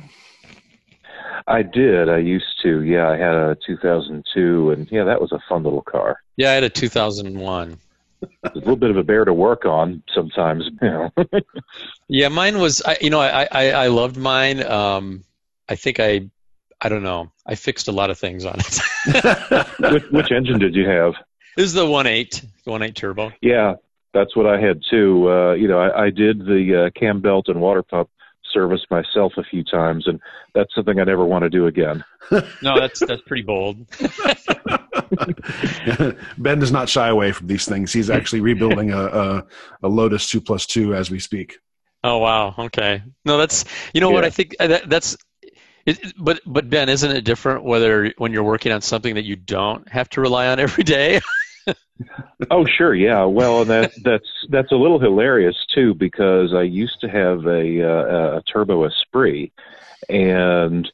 I 1.47 1.63
did. 1.63 2.09
I 2.09 2.19
used 2.19 2.63
to. 2.63 2.81
Yeah, 2.83 3.11
I 3.11 3.19
had 3.19 3.35
a 3.35 3.59
2002, 3.67 4.71
and 4.71 4.89
yeah, 4.91 5.05
that 5.05 5.21
was 5.21 5.33
a 5.33 5.41
fun 5.51 5.65
little 5.65 5.83
car. 5.83 6.19
Yeah, 6.37 6.51
I 6.51 6.55
had 6.55 6.65
a 6.65 6.71
2001 6.71 7.77
a 8.23 8.51
little 8.55 8.77
bit 8.77 8.91
of 8.91 8.97
a 8.97 9.03
bear 9.03 9.25
to 9.25 9.33
work 9.33 9.65
on 9.65 10.03
sometimes. 10.15 10.65
You 10.81 10.89
know. 10.89 11.11
yeah, 12.09 12.29
mine 12.29 12.59
was. 12.59 12.83
I, 12.83 12.99
you 13.01 13.11
know, 13.11 13.21
I, 13.21 13.49
I 13.51 13.71
I 13.71 13.87
loved 13.89 14.17
mine. 14.17 14.65
Um, 14.65 15.25
I 15.69 15.77
think 15.77 16.01
I, 16.01 16.29
I 16.81 16.89
don't 16.89 17.03
know. 17.03 17.31
I 17.47 17.55
fixed 17.55 17.89
a 17.89 17.93
lot 17.93 18.11
of 18.11 18.19
things 18.19 18.45
on 18.45 18.57
it. 18.59 19.67
which, 19.93 20.05
which, 20.11 20.33
engine 20.33 20.59
did 20.59 20.75
you 20.75 20.89
have? 20.89 21.15
This 21.57 21.67
is 21.67 21.75
the 21.75 21.87
one 21.87 22.07
eight, 22.07 22.45
one 22.65 22.83
eight 22.83 22.97
turbo. 22.97 23.33
Yeah, 23.41 23.75
that's 24.13 24.35
what 24.35 24.47
I 24.47 24.61
had 24.61 24.83
too. 24.91 25.31
Uh, 25.31 25.53
you 25.53 25.69
know, 25.69 25.79
I, 25.79 26.07
I 26.07 26.11
did 26.11 26.41
the 26.41 26.87
uh, 26.87 26.99
cam 26.99 27.21
belt 27.21 27.49
and 27.49 27.61
water 27.61 27.83
pump 27.83 28.11
service 28.53 28.85
myself 28.91 29.35
a 29.37 29.45
few 29.45 29.63
times, 29.63 30.07
and 30.07 30.21
that's 30.55 30.75
something 30.75 30.99
I 30.99 31.05
never 31.05 31.25
want 31.25 31.43
to 31.45 31.51
do 31.51 31.67
again. 31.67 32.05
no, 32.31 32.79
that's 32.79 33.01
that's 33.01 33.23
pretty 33.23 33.43
bold. 33.43 33.87
ben 36.39 36.59
does 36.59 36.73
not 36.73 36.89
shy 36.89 37.09
away 37.09 37.33
from 37.33 37.47
these 37.47 37.67
things. 37.67 37.93
He's 37.93 38.11
actually 38.11 38.41
rebuilding 38.41 38.93
a, 38.93 38.99
a, 38.99 39.47
a 39.83 39.89
Lotus 39.89 40.29
two 40.29 40.41
plus 40.41 40.67
two 40.67 40.95
as 40.95 41.11
we 41.11 41.19
speak. 41.19 41.59
Oh 42.03 42.19
wow. 42.19 42.55
Okay. 42.59 43.03
No, 43.25 43.39
that's 43.39 43.65
you 43.93 44.01
know 44.01 44.11
yeah. 44.11 44.15
what 44.15 44.25
I 44.25 44.31
think 44.31 44.57
uh, 44.61 44.67
that, 44.69 44.89
that's. 44.89 45.17
It, 45.87 46.13
but 46.19 46.41
but 46.47 46.69
Ben, 46.69 46.89
isn't 46.89 47.11
it 47.11 47.23
different 47.23 47.65
whether 47.65 48.13
when 48.19 48.33
you're 48.33 48.45
working 48.45 48.71
on 48.73 48.81
something 48.83 49.15
that 49.15 49.25
you 49.25 49.37
don't 49.37 49.89
have 49.89 50.09
to 50.11 50.21
rely 50.21 50.49
on 50.49 50.61
every 50.61 50.85
day? 50.85 51.21
oh 52.51 52.67
sure, 52.67 52.95
yeah. 52.95 53.25
Well, 53.25 53.65
that 53.65 53.93
that's 54.03 54.29
that's 54.49 54.73
a 54.73 54.77
little 54.77 55.01
hilarious 55.01 55.57
too 55.75 55.95
because 55.95 56.55
I 56.55 56.63
used 56.63 57.01
to 57.01 57.09
have 57.09 57.47
a 57.47 57.83
uh, 57.83 58.39
a 58.39 58.43
Turbo 58.43 58.85
Esprit, 58.85 59.53
and 60.09 60.91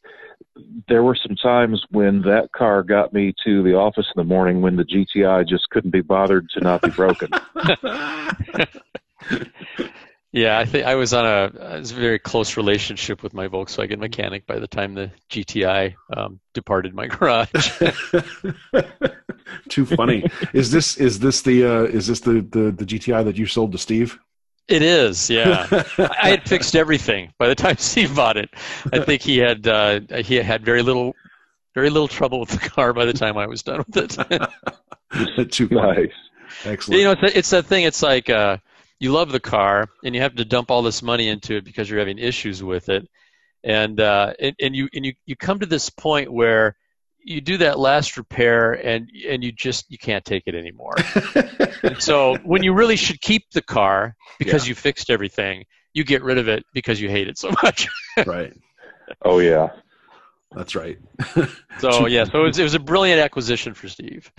there 0.88 1.02
were 1.02 1.16
some 1.16 1.37
times 1.37 1.85
when 1.90 2.23
that 2.23 2.50
car 2.52 2.83
got 2.83 3.12
me 3.12 3.35
to 3.45 3.62
the 3.62 3.75
office 3.75 4.07
in 4.14 4.21
the 4.21 4.25
morning 4.25 4.61
when 4.61 4.76
the 4.76 4.85
GTI 4.85 5.47
just 5.47 5.69
couldn't 5.71 5.90
be 5.90 6.00
bothered 6.00 6.49
to 6.50 6.61
not 6.61 6.83
be 6.83 6.90
broken. 6.90 7.31
yeah, 10.33 10.59
I 10.59 10.64
think 10.64 10.87
I 10.87 10.95
was 10.95 11.12
on 11.12 11.26
a, 11.26 11.50
a, 11.59 11.83
very 11.83 12.19
close 12.19 12.57
relationship 12.57 13.23
with 13.23 13.35
my 13.35 13.49
Volkswagen 13.49 13.99
mechanic 13.99 14.47
by 14.47 14.59
the 14.59 14.69
time 14.69 14.95
the 14.95 15.11
GTI 15.31 15.95
um, 16.16 16.40
departed 16.55 16.95
my 16.95 17.07
garage. 17.07 17.50
Too 19.69 19.87
funny. 19.87 20.25
Is 20.52 20.71
this 20.71 20.97
is 20.97 21.19
this 21.19 21.43
the 21.43 21.64
uh, 21.64 21.83
is 21.85 22.07
this 22.07 22.21
the, 22.21 22.40
the 22.50 22.71
the 22.73 22.85
GTI 22.85 23.25
that 23.25 23.37
you 23.37 23.47
sold 23.47 23.73
to 23.73 23.78
Steve? 23.78 24.19
It 24.68 24.82
is, 24.82 25.30
yeah. 25.30 25.66
I 25.99 26.30
had 26.30 26.49
fixed 26.49 26.75
everything 26.75 27.32
by 27.38 27.49
the 27.49 27.54
time 27.54 27.76
Steve 27.78 28.16
bought 28.16 28.37
it. 28.37 28.50
I 28.92 29.00
think 29.00 29.23
he 29.23 29.38
had 29.38 29.66
uh, 29.66 30.00
he 30.25 30.37
had 30.37 30.64
very 30.64 30.82
little 30.82 31.14
very 31.75 31.90
little 31.90 32.08
trouble 32.08 32.40
with 32.40 32.49
the 32.49 32.68
car 32.70 32.92
by 32.92 33.04
the 33.04 33.12
time 33.12 33.37
I 33.37 33.46
was 33.46 33.62
done 33.62 33.85
with 33.87 34.18
it. 34.18 35.50
Too 35.52 35.68
nice, 35.70 36.11
excellent. 36.64 36.99
You 36.99 37.04
know, 37.04 37.12
it's 37.12 37.37
it's 37.37 37.50
that 37.50 37.66
thing. 37.66 37.85
It's 37.85 38.02
like 38.02 38.28
uh, 38.28 38.56
you 38.99 39.12
love 39.12 39.30
the 39.30 39.40
car 39.40 39.88
and 40.02 40.14
you 40.14 40.23
have 40.23 40.35
to 40.37 40.44
dump 40.44 40.70
all 40.70 40.82
this 40.82 41.02
money 41.02 41.28
into 41.28 41.56
it 41.56 41.64
because 41.64 41.88
you're 41.88 42.00
having 42.00 42.18
issues 42.18 42.61
with 42.61 42.88
it, 42.88 43.08
and 43.62 44.00
uh, 44.00 44.32
and, 44.40 44.56
and 44.61 44.75
you 44.75 44.88
and 44.92 45.06
you 45.06 45.14
you 45.26 45.37
come 45.37 45.61
to 45.61 45.66
this 45.66 45.90
point 45.90 46.32
where 46.32 46.76
you 47.26 47.40
do 47.40 47.56
that 47.59 47.78
last 47.78 48.16
repair 48.16 48.73
and 48.73 49.11
and 49.28 49.42
you 49.42 49.50
just 49.50 49.90
you 49.90 49.99
can't 49.99 50.25
take 50.25 50.45
it 50.47 50.54
anymore. 50.54 50.95
so 51.99 52.37
when 52.45 52.62
you 52.62 52.73
really 52.73 52.97
should 52.97 53.21
keep 53.21 53.50
the 53.50 53.61
car 53.61 54.14
because 54.38 54.64
yeah. 54.64 54.71
you 54.71 54.75
fixed 54.76 55.11
everything, 55.11 55.64
you 55.92 56.04
get 56.04 56.23
rid 56.23 56.38
of 56.38 56.47
it 56.47 56.64
because 56.73 57.00
you 57.00 57.09
hate 57.09 57.26
it 57.26 57.37
so 57.37 57.50
much. 57.62 57.88
right. 58.26 58.52
Oh 59.23 59.40
yeah. 59.40 59.71
That's 60.54 60.76
right. 60.76 60.99
so 61.80 62.06
yeah, 62.06 62.25
so 62.25 62.45
it 62.45 62.47
was, 62.47 62.59
it 62.61 62.62
was 62.62 62.75
a 62.75 62.78
brilliant 62.78 63.21
acquisition 63.21 63.75
for 63.75 63.88
Steve. 63.88 64.30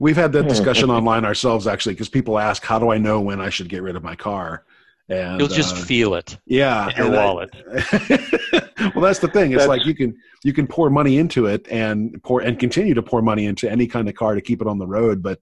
We've 0.00 0.16
had 0.16 0.32
that 0.32 0.48
discussion 0.48 0.90
online 0.90 1.24
ourselves 1.24 1.68
actually 1.68 1.94
because 1.94 2.08
people 2.08 2.38
ask, 2.38 2.64
"How 2.64 2.80
do 2.80 2.90
I 2.90 2.98
know 2.98 3.20
when 3.20 3.40
I 3.40 3.48
should 3.48 3.68
get 3.68 3.82
rid 3.82 3.94
of 3.94 4.02
my 4.02 4.16
car?" 4.16 4.64
And 5.12 5.40
you'll 5.40 5.48
just 5.48 5.76
uh, 5.76 5.78
feel 5.78 6.14
it. 6.14 6.38
Yeah, 6.46 6.90
in 6.90 6.96
your 6.96 7.10
wallet. 7.10 7.50
I, 7.54 8.90
well, 8.94 9.04
that's 9.04 9.18
the 9.18 9.28
thing. 9.28 9.52
It's 9.52 9.60
that's, 9.60 9.68
like 9.68 9.84
you 9.84 9.94
can 9.94 10.14
you 10.44 10.52
can 10.52 10.66
pour 10.66 10.90
money 10.90 11.18
into 11.18 11.46
it 11.46 11.66
and 11.70 12.22
pour 12.22 12.40
and 12.40 12.58
continue 12.58 12.94
to 12.94 13.02
pour 13.02 13.22
money 13.22 13.46
into 13.46 13.70
any 13.70 13.86
kind 13.86 14.08
of 14.08 14.14
car 14.14 14.34
to 14.34 14.40
keep 14.40 14.60
it 14.60 14.66
on 14.66 14.78
the 14.78 14.86
road. 14.86 15.22
But 15.22 15.38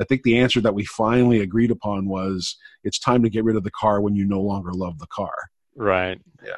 I 0.00 0.04
think 0.04 0.22
the 0.22 0.38
answer 0.38 0.60
that 0.60 0.74
we 0.74 0.84
finally 0.84 1.40
agreed 1.40 1.70
upon 1.70 2.08
was 2.08 2.56
it's 2.82 2.98
time 2.98 3.22
to 3.22 3.30
get 3.30 3.44
rid 3.44 3.56
of 3.56 3.64
the 3.64 3.70
car 3.70 4.00
when 4.00 4.14
you 4.14 4.24
no 4.24 4.40
longer 4.40 4.72
love 4.72 4.98
the 4.98 5.06
car. 5.06 5.34
Right. 5.76 6.20
Yeah. 6.44 6.52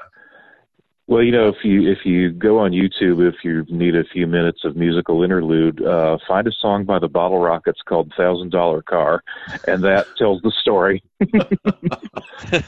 Well, 1.09 1.23
you 1.23 1.31
know, 1.31 1.49
if 1.49 1.65
you 1.65 1.89
if 1.89 2.05
you 2.05 2.33
go 2.33 2.59
on 2.59 2.73
YouTube, 2.73 3.27
if 3.27 3.45
you 3.45 3.65
need 3.69 3.95
a 3.95 4.03
few 4.05 4.27
minutes 4.27 4.65
of 4.65 4.75
musical 4.75 5.23
interlude, 5.23 5.81
uh, 5.85 6.19
find 6.27 6.49
a 6.49 6.53
song 6.53 6.85
by 6.85 6.99
the 6.99 7.09
Bottle 7.09 7.39
Rockets 7.39 7.81
called 7.87 8.13
"Thousand 8.17 8.51
Dollar 8.51 8.83
Car," 8.83 9.23
and 9.69 9.85
that 9.85 10.07
tells 10.19 10.43
the 10.43 10.51
story. 10.51 11.05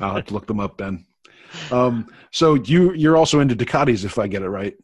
I'll 0.00 0.14
have 0.14 0.26
to 0.26 0.34
look 0.34 0.46
them 0.46 0.60
up, 0.60 0.78
Ben. 0.78 1.04
Um, 1.70 2.10
so 2.30 2.54
you 2.54 2.94
you're 2.94 3.16
also 3.16 3.40
into 3.40 3.54
Ducatis, 3.54 4.04
if 4.04 4.18
I 4.18 4.26
get 4.26 4.42
it 4.42 4.48
right. 4.48 4.74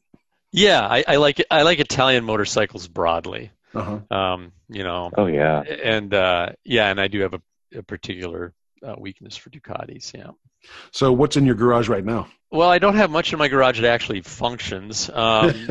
Yeah, 0.53 0.87
I, 0.87 1.05
I 1.09 1.17
like 1.17 1.43
I 1.51 1.63
like 1.63 1.79
Italian 1.81 2.25
motorcycles 2.25 2.89
broadly. 2.89 3.53
Uh-huh. 3.75 4.01
Um, 4.15 4.53
you 4.69 4.83
know. 4.83 5.11
Oh 5.17 5.27
yeah. 5.27 5.61
And 5.63 6.13
uh, 6.13 6.51
yeah, 6.65 6.91
and 6.91 7.01
I 7.01 7.09
do 7.09 7.21
have 7.21 7.35
a, 7.35 7.41
a 7.75 7.83
particular 7.83 8.53
uh, 8.83 8.95
weakness 8.99 9.37
for 9.37 9.51
Ducatis. 9.51 10.15
Yeah. 10.15 10.31
So 10.91 11.13
what's 11.13 11.37
in 11.37 11.47
your 11.47 11.55
garage 11.55 11.89
right 11.89 12.05
now? 12.05 12.29
Well, 12.51 12.69
I 12.69 12.79
don't 12.79 12.95
have 12.95 13.11
much 13.11 13.33
in 13.33 13.39
my 13.39 13.49
garage 13.49 13.81
that 13.81 13.91
actually 13.91 14.21
functions, 14.21 15.11
um, 15.13 15.53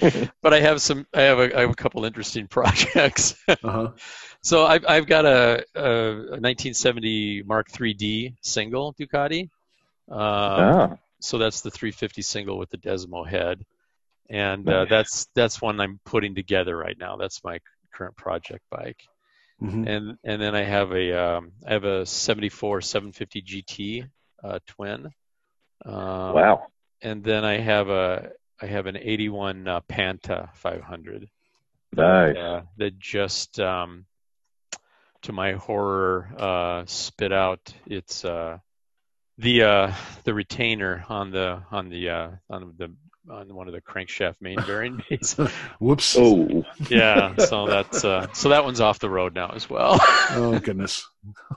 but 0.42 0.54
I 0.54 0.60
have 0.60 0.80
some. 0.80 1.06
I 1.12 1.22
have 1.22 1.38
a, 1.38 1.56
I 1.56 1.60
have 1.62 1.70
a 1.70 1.74
couple 1.74 2.04
interesting 2.04 2.46
projects. 2.48 3.36
uh-huh. 3.48 3.92
So 4.40 4.64
I've 4.64 4.84
I've 4.88 5.06
got 5.06 5.26
a, 5.26 5.64
a, 5.74 6.14
1970 6.40 7.42
Mark 7.42 7.70
3D 7.70 8.36
single 8.40 8.94
Ducati. 8.94 9.50
Uh, 10.10 10.14
ah. 10.14 10.96
So 11.20 11.36
that's 11.38 11.60
the 11.60 11.70
350 11.70 12.22
single 12.22 12.58
with 12.58 12.70
the 12.70 12.78
Desmo 12.78 13.28
head, 13.28 13.64
and 14.30 14.68
uh, 14.68 14.86
that's 14.88 15.26
that's 15.34 15.60
one 15.60 15.80
I'm 15.80 16.00
putting 16.04 16.34
together 16.34 16.76
right 16.76 16.96
now. 16.98 17.16
That's 17.16 17.44
my 17.44 17.60
current 17.92 18.16
project 18.16 18.64
bike. 18.70 19.02
Mm-hmm. 19.62 19.88
And 19.88 20.18
and 20.24 20.40
then 20.40 20.54
I 20.54 20.62
have 20.62 20.92
a 20.92 21.36
um, 21.36 21.52
I 21.66 21.72
have 21.72 21.84
a 21.84 22.06
74 22.06 22.80
750 22.80 23.42
GT 23.42 24.08
uh, 24.44 24.58
twin. 24.66 25.10
Um, 25.84 25.94
wow. 25.94 26.66
And 27.02 27.24
then 27.24 27.44
I 27.44 27.58
have 27.58 27.88
a 27.88 28.30
I 28.60 28.66
have 28.66 28.86
an 28.86 28.96
81 28.96 29.68
uh, 29.68 29.80
Pantah 29.88 30.50
500. 30.54 31.28
Nice. 31.96 32.36
Uh, 32.36 32.62
that 32.76 32.98
just 32.98 33.58
um, 33.58 34.06
to 35.22 35.32
my 35.32 35.52
horror 35.52 36.30
uh, 36.36 36.84
spit 36.86 37.32
out 37.32 37.72
its 37.86 38.24
uh, 38.24 38.58
the 39.38 39.62
uh, 39.62 39.92
the 40.24 40.34
retainer 40.34 41.04
on 41.08 41.30
the 41.30 41.62
on 41.70 41.88
the 41.88 42.10
uh, 42.10 42.30
on 42.50 42.74
the 42.76 42.94
on 43.30 43.54
one 43.54 43.68
of 43.68 43.74
the 43.74 43.80
crankshaft 43.80 44.36
main 44.40 44.56
bearing 44.66 45.02
bays. 45.10 45.36
Whoops. 45.78 46.16
Oh. 46.18 46.64
Yeah. 46.88 47.36
So 47.36 47.66
that's 47.66 48.04
uh, 48.04 48.32
so 48.32 48.50
that 48.50 48.64
one's 48.64 48.80
off 48.80 48.98
the 48.98 49.10
road 49.10 49.34
now 49.34 49.50
as 49.50 49.68
well. 49.68 49.98
oh 50.30 50.58
goodness. 50.62 51.06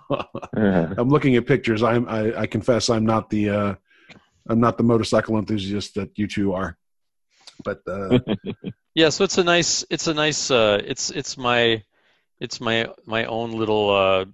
I'm 0.55 1.09
looking 1.09 1.35
at 1.35 1.45
pictures. 1.45 1.83
I'm 1.83 2.07
I, 2.07 2.41
I 2.41 2.45
confess 2.47 2.89
I'm 2.89 3.05
not 3.05 3.29
the 3.29 3.49
uh, 3.49 3.75
I'm 4.47 4.59
not 4.59 4.77
the 4.77 4.83
motorcycle 4.83 5.37
enthusiast 5.37 5.95
that 5.95 6.17
you 6.17 6.27
two 6.27 6.53
are. 6.53 6.77
But 7.63 7.81
uh, 7.87 8.19
yeah, 8.95 9.09
so 9.09 9.23
it's 9.23 9.37
a 9.37 9.43
nice 9.43 9.85
it's 9.89 10.07
a 10.07 10.13
nice 10.13 10.51
uh, 10.51 10.81
it's 10.83 11.09
it's 11.11 11.37
my 11.37 11.83
it's 12.39 12.59
my 12.59 12.87
my 13.05 13.25
own 13.25 13.51
little 13.51 13.89
uh, 13.89 14.25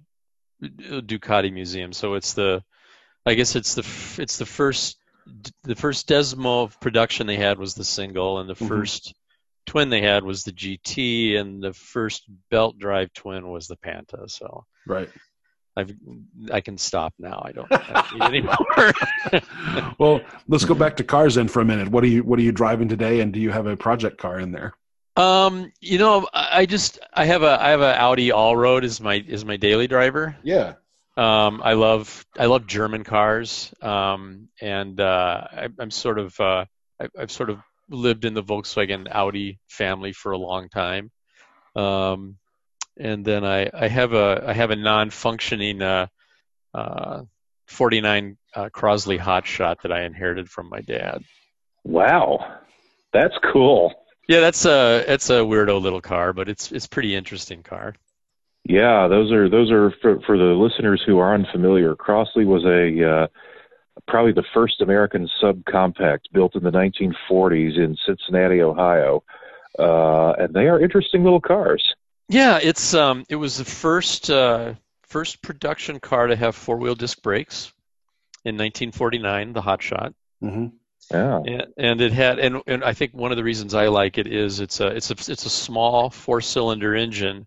Ducati 0.62 1.52
museum. 1.52 1.92
So 1.92 2.14
it's 2.14 2.32
the 2.32 2.62
I 3.26 3.34
guess 3.34 3.54
it's 3.54 3.74
the 3.74 4.22
it's 4.22 4.38
the 4.38 4.46
first 4.46 4.96
the 5.64 5.74
first 5.74 6.08
Desmo 6.08 6.72
production 6.80 7.26
they 7.26 7.36
had 7.36 7.58
was 7.58 7.74
the 7.74 7.84
single, 7.84 8.38
and 8.38 8.48
the 8.48 8.54
mm-hmm. 8.54 8.68
first 8.68 9.14
twin 9.66 9.90
they 9.90 10.02
had 10.02 10.24
was 10.24 10.44
the 10.44 10.52
GT, 10.52 11.38
and 11.38 11.62
the 11.62 11.72
first 11.72 12.24
belt 12.50 12.78
drive 12.78 13.12
twin 13.12 13.48
was 13.48 13.68
the 13.68 13.76
Pantah. 13.76 14.28
So 14.28 14.64
right. 14.86 15.08
I've, 15.76 15.94
I 16.52 16.60
can 16.60 16.76
stop 16.76 17.14
now. 17.18 17.40
I 17.44 17.52
don't, 17.52 17.70
need 17.70 18.22
anymore. 18.22 18.92
well, 19.98 20.20
let's 20.48 20.64
go 20.64 20.74
back 20.74 20.96
to 20.96 21.04
cars 21.04 21.36
then 21.36 21.46
for 21.46 21.60
a 21.60 21.64
minute. 21.64 21.88
What 21.88 22.02
are 22.02 22.08
you 22.08 22.24
What 22.24 22.38
are 22.38 22.42
you 22.42 22.52
driving 22.52 22.88
today, 22.88 23.20
and 23.20 23.32
do 23.32 23.40
you 23.40 23.50
have 23.50 23.66
a 23.66 23.76
project 23.76 24.18
car 24.18 24.40
in 24.40 24.50
there? 24.50 24.74
Um, 25.16 25.72
you 25.80 25.98
know, 25.98 26.28
I 26.32 26.66
just 26.66 26.98
I 27.12 27.24
have 27.26 27.42
a 27.42 27.60
I 27.60 27.70
have 27.70 27.80
a 27.80 27.96
Audi 27.98 28.30
Allroad 28.30 28.84
is 28.84 29.00
my 29.00 29.24
is 29.26 29.44
my 29.44 29.56
daily 29.56 29.86
driver. 29.86 30.36
Yeah. 30.42 30.74
Um, 31.18 31.62
I 31.64 31.72
love 31.72 32.24
I 32.38 32.46
love 32.46 32.68
German 32.68 33.02
cars, 33.02 33.74
um, 33.82 34.50
and 34.60 35.00
uh, 35.00 35.48
I, 35.50 35.68
am 35.80 35.90
sort 35.90 36.20
of 36.20 36.38
uh, 36.38 36.64
I, 37.00 37.08
have 37.18 37.32
sort 37.32 37.50
of 37.50 37.58
lived 37.90 38.24
in 38.24 38.34
the 38.34 38.42
Volkswagen 38.42 39.08
Audi 39.10 39.58
family 39.68 40.12
for 40.12 40.30
a 40.30 40.38
long 40.38 40.68
time, 40.68 41.10
um, 41.74 42.36
and 42.96 43.24
then 43.24 43.44
I, 43.44 43.68
I 43.74 43.88
have 43.88 44.12
a 44.12 44.44
I 44.46 44.52
have 44.52 44.70
a 44.70 44.76
non-functioning 44.76 45.82
uh, 45.82 46.06
uh, 46.72 47.22
49 47.66 48.38
uh, 48.54 48.68
Crosley 48.72 49.18
Hotshot 49.18 49.82
that 49.82 49.90
I 49.90 50.04
inherited 50.04 50.48
from 50.48 50.68
my 50.68 50.82
dad. 50.82 51.24
Wow, 51.82 52.60
that's 53.12 53.34
cool. 53.52 53.92
Yeah, 54.28 54.38
that's 54.38 54.64
a 54.66 55.04
it's 55.12 55.30
a 55.30 55.40
weirdo 55.40 55.82
little 55.82 56.00
car, 56.00 56.32
but 56.32 56.48
it's 56.48 56.70
it's 56.70 56.86
pretty 56.86 57.16
interesting 57.16 57.64
car. 57.64 57.96
Yeah, 58.68 59.08
those 59.08 59.32
are 59.32 59.48
those 59.48 59.70
are 59.70 59.90
for 60.02 60.20
for 60.26 60.36
the 60.36 60.44
listeners 60.44 61.02
who 61.06 61.18
are 61.18 61.34
unfamiliar. 61.34 61.96
Crosley 61.96 62.44
was 62.44 62.64
a 62.66 63.10
uh, 63.10 63.26
probably 64.06 64.32
the 64.32 64.44
first 64.52 64.82
American 64.82 65.26
subcompact 65.42 66.30
built 66.32 66.54
in 66.54 66.62
the 66.62 66.70
1940s 66.70 67.78
in 67.78 67.96
Cincinnati, 68.04 68.60
Ohio, 68.60 69.24
uh, 69.78 70.32
and 70.32 70.52
they 70.52 70.68
are 70.68 70.78
interesting 70.78 71.24
little 71.24 71.40
cars. 71.40 71.82
Yeah, 72.28 72.58
it's 72.62 72.92
um, 72.92 73.24
it 73.30 73.36
was 73.36 73.56
the 73.56 73.64
first 73.64 74.28
uh, 74.28 74.74
first 75.04 75.40
production 75.40 75.98
car 75.98 76.26
to 76.26 76.36
have 76.36 76.54
four 76.54 76.76
wheel 76.76 76.94
disc 76.94 77.22
brakes 77.22 77.72
in 78.44 78.56
1949, 78.56 79.54
the 79.54 79.62
Hot 79.62 79.82
Shot. 79.82 80.12
Mm-hmm. 80.42 80.66
Yeah. 81.10 81.38
And, 81.38 81.66
and, 81.78 82.00
it 82.02 82.12
had, 82.12 82.38
and, 82.38 82.62
and 82.66 82.84
I 82.84 82.92
think 82.92 83.14
one 83.14 83.30
of 83.30 83.38
the 83.38 83.44
reasons 83.44 83.72
I 83.72 83.86
like 83.86 84.18
it 84.18 84.26
is 84.26 84.60
it's 84.60 84.80
a 84.80 84.88
it's 84.88 85.10
a 85.10 85.14
it's 85.14 85.46
a 85.46 85.50
small 85.50 86.10
four 86.10 86.42
cylinder 86.42 86.94
engine 86.94 87.46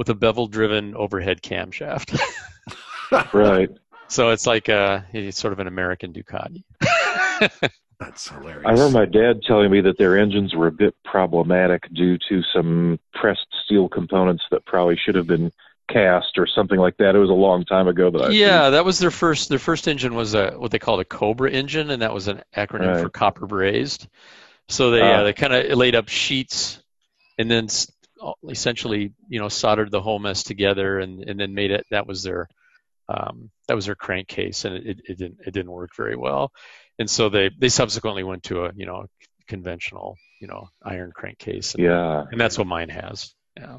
with 0.00 0.08
a 0.08 0.14
bevel 0.14 0.46
driven 0.46 0.96
overhead 0.96 1.42
camshaft. 1.42 2.18
right. 3.34 3.68
So 4.08 4.30
it's 4.30 4.46
like 4.46 4.70
a 4.70 5.04
it's 5.12 5.38
sort 5.38 5.52
of 5.52 5.58
an 5.58 5.66
American 5.66 6.14
Ducati. 6.14 6.64
That's 8.00 8.26
hilarious. 8.30 8.66
I 8.66 8.70
remember 8.70 8.98
my 8.98 9.04
dad 9.04 9.42
telling 9.46 9.70
me 9.70 9.82
that 9.82 9.98
their 9.98 10.18
engines 10.18 10.54
were 10.54 10.68
a 10.68 10.72
bit 10.72 10.94
problematic 11.04 11.82
due 11.92 12.16
to 12.30 12.40
some 12.50 12.98
pressed 13.12 13.46
steel 13.66 13.90
components 13.90 14.42
that 14.50 14.64
probably 14.64 14.96
should 14.96 15.16
have 15.16 15.26
been 15.26 15.52
cast 15.92 16.38
or 16.38 16.46
something 16.46 16.78
like 16.78 16.96
that. 16.96 17.14
It 17.14 17.18
was 17.18 17.28
a 17.28 17.34
long 17.34 17.66
time 17.66 17.86
ago 17.86 18.10
that 18.10 18.22
I 18.22 18.30
Yeah, 18.30 18.62
seen. 18.62 18.72
that 18.72 18.86
was 18.86 18.98
their 19.00 19.10
first 19.10 19.50
their 19.50 19.58
first 19.58 19.86
engine 19.86 20.14
was 20.14 20.32
a 20.32 20.52
what 20.52 20.70
they 20.70 20.78
called 20.78 21.00
a 21.00 21.04
Cobra 21.04 21.50
engine 21.50 21.90
and 21.90 22.00
that 22.00 22.14
was 22.14 22.26
an 22.26 22.40
acronym 22.56 22.94
right. 22.94 23.02
for 23.02 23.10
copper 23.10 23.44
brazed. 23.44 24.08
So 24.70 24.92
they 24.92 25.02
uh, 25.02 25.20
uh, 25.20 25.24
they 25.24 25.34
kind 25.34 25.52
of 25.52 25.76
laid 25.76 25.94
up 25.94 26.08
sheets 26.08 26.82
and 27.36 27.50
then 27.50 27.68
essentially, 28.48 29.12
you 29.28 29.40
know, 29.40 29.48
soldered 29.48 29.90
the 29.90 30.00
whole 30.00 30.18
mess 30.18 30.42
together 30.42 30.98
and 30.98 31.22
and 31.28 31.38
then 31.38 31.54
made 31.54 31.70
it 31.70 31.86
that 31.90 32.06
was 32.06 32.22
their 32.22 32.48
um, 33.08 33.50
that 33.66 33.74
was 33.74 33.86
their 33.86 33.94
crankcase 33.94 34.64
and 34.64 34.76
it, 34.76 35.00
it 35.04 35.18
didn't 35.18 35.38
it 35.46 35.52
didn't 35.52 35.72
work 35.72 35.90
very 35.96 36.16
well. 36.16 36.52
And 36.98 37.08
so 37.08 37.28
they 37.28 37.50
they 37.58 37.68
subsequently 37.68 38.22
went 38.22 38.44
to 38.44 38.66
a, 38.66 38.72
you 38.74 38.86
know, 38.86 39.06
conventional, 39.48 40.16
you 40.40 40.48
know, 40.48 40.68
iron 40.82 41.12
crankcase. 41.12 41.74
And, 41.74 41.84
yeah. 41.84 42.24
And 42.30 42.40
that's 42.40 42.58
what 42.58 42.66
mine 42.66 42.90
has. 42.90 43.34
Yeah 43.58 43.78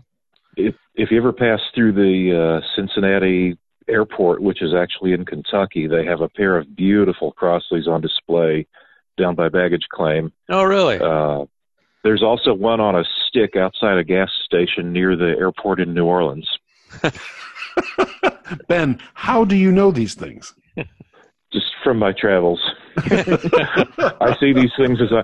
if 0.57 0.75
if 0.95 1.12
you 1.12 1.17
ever 1.17 1.31
pass 1.31 1.60
through 1.74 1.93
the 1.93 2.62
uh, 2.62 2.67
Cincinnati 2.75 3.57
airport, 3.88 4.41
which 4.41 4.62
is 4.62 4.74
actually 4.74 5.13
in 5.13 5.25
Kentucky, 5.25 5.88
they 5.88 6.05
have 6.05 6.21
a 6.21 6.29
pair 6.29 6.57
of 6.57 6.75
beautiful 6.75 7.33
Crosleys 7.33 7.88
on 7.88 8.01
display 8.01 8.67
down 9.17 9.36
by 9.36 9.50
baggage 9.50 9.88
claim. 9.89 10.31
Oh, 10.50 10.63
really? 10.63 11.00
Uh, 11.00 11.45
there's 12.03 12.24
also 12.24 12.53
one 12.53 12.79
on 12.79 12.96
a 12.96 13.03
stick 13.27 13.55
outside 13.55 13.98
a 13.98 14.03
gas 14.03 14.29
station 14.46 14.91
near 14.91 15.15
the 15.15 15.36
airport 15.38 15.79
in 15.79 15.93
New 15.93 16.05
Orleans. 16.05 16.50
ben, 18.67 19.00
how 19.13 19.46
do 19.46 19.55
you 19.55 19.72
know 19.72 19.91
these 19.91 20.13
things? 20.13 20.53
just 21.51 21.65
from 21.84 22.00
my 22.00 22.13
travels. 22.13 22.62
I 22.98 24.36
see 24.39 24.53
these 24.53 24.72
things 24.77 25.00
as 25.01 25.12
I 25.12 25.24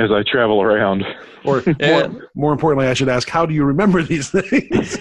as 0.00 0.10
I 0.10 0.22
travel 0.30 0.62
around. 0.62 1.04
Or 1.44 1.62
more, 1.80 2.28
more, 2.34 2.52
importantly, 2.52 2.88
I 2.88 2.94
should 2.94 3.08
ask, 3.08 3.28
how 3.28 3.46
do 3.46 3.54
you 3.54 3.64
remember 3.64 4.02
these 4.02 4.30
things? 4.30 4.98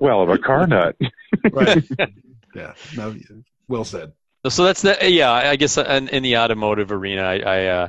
well, 0.00 0.22
I'm 0.22 0.30
a 0.30 0.38
car 0.38 0.66
nut. 0.66 0.96
right. 1.52 1.84
Yeah. 2.54 2.74
No. 2.96 3.14
Well 3.68 3.84
said. 3.84 4.12
So 4.48 4.64
that's 4.64 4.82
the 4.82 4.98
yeah. 5.02 5.32
I 5.32 5.56
guess 5.56 5.76
in, 5.76 6.08
in 6.08 6.22
the 6.22 6.38
automotive 6.38 6.92
arena, 6.92 7.22
I, 7.22 7.38
I 7.38 7.66
uh, 7.66 7.88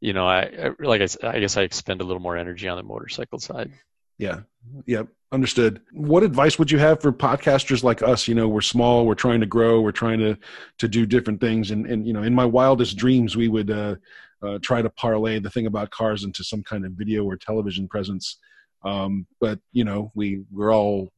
you 0.00 0.12
know, 0.12 0.26
I, 0.26 0.42
I 0.42 0.70
like 0.78 1.00
I, 1.00 1.28
I 1.28 1.40
guess 1.40 1.56
I 1.56 1.62
expend 1.62 2.00
a 2.00 2.04
little 2.04 2.20
more 2.20 2.36
energy 2.36 2.68
on 2.68 2.76
the 2.76 2.82
motorcycle 2.82 3.38
side. 3.38 3.72
Yeah. 4.18 4.40
Yep. 4.86 5.08
Understood. 5.32 5.80
What 5.92 6.22
advice 6.22 6.58
would 6.58 6.70
you 6.70 6.78
have 6.78 7.00
for 7.00 7.12
podcasters 7.12 7.82
like 7.82 8.02
us? 8.02 8.28
You 8.28 8.34
know, 8.34 8.48
we're 8.48 8.60
small, 8.60 9.06
we're 9.06 9.14
trying 9.14 9.40
to 9.40 9.46
grow, 9.46 9.80
we're 9.80 9.92
trying 9.92 10.18
to 10.20 10.38
to 10.78 10.88
do 10.88 11.04
different 11.04 11.40
things, 11.40 11.72
and 11.72 11.86
and 11.86 12.06
you 12.06 12.12
know, 12.12 12.22
in 12.22 12.34
my 12.34 12.44
wildest 12.44 12.96
dreams, 12.96 13.36
we 13.36 13.48
would 13.48 13.70
uh, 13.70 13.96
uh, 14.42 14.58
try 14.62 14.82
to 14.82 14.90
parlay 14.90 15.40
the 15.40 15.50
thing 15.50 15.66
about 15.66 15.90
cars 15.90 16.24
into 16.24 16.44
some 16.44 16.62
kind 16.62 16.86
of 16.86 16.92
video 16.92 17.24
or 17.24 17.36
television 17.36 17.88
presence. 17.88 18.38
Um, 18.84 19.26
but 19.40 19.58
you 19.72 19.84
know, 19.84 20.12
we 20.14 20.44
we're 20.52 20.72
all 20.72 21.12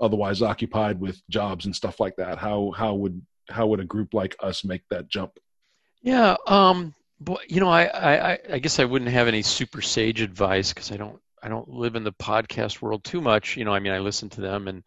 otherwise 0.00 0.42
occupied 0.42 1.00
with 1.00 1.20
jobs 1.30 1.64
and 1.64 1.74
stuff 1.74 1.98
like 1.98 2.16
that. 2.16 2.38
How 2.38 2.72
how 2.76 2.94
would 2.94 3.20
how 3.48 3.66
would 3.68 3.80
a 3.80 3.84
group 3.84 4.12
like 4.12 4.36
us 4.40 4.64
make 4.64 4.82
that 4.90 5.08
jump? 5.08 5.32
Yeah. 6.02 6.36
Um. 6.46 6.94
But 7.20 7.50
you 7.50 7.60
know, 7.60 7.68
I 7.68 7.84
I 8.32 8.38
I 8.52 8.58
guess 8.58 8.78
I 8.78 8.84
wouldn't 8.84 9.10
have 9.10 9.28
any 9.28 9.42
super 9.42 9.80
sage 9.80 10.20
advice 10.20 10.72
because 10.72 10.92
I 10.92 10.96
don't 10.96 11.20
I 11.42 11.48
don't 11.48 11.68
live 11.68 11.96
in 11.96 12.04
the 12.04 12.12
podcast 12.12 12.82
world 12.82 13.04
too 13.04 13.20
much. 13.20 13.56
You 13.56 13.64
know, 13.64 13.72
I 13.72 13.78
mean, 13.78 13.92
I 13.92 14.00
listen 14.00 14.28
to 14.30 14.40
them 14.40 14.68
and 14.68 14.82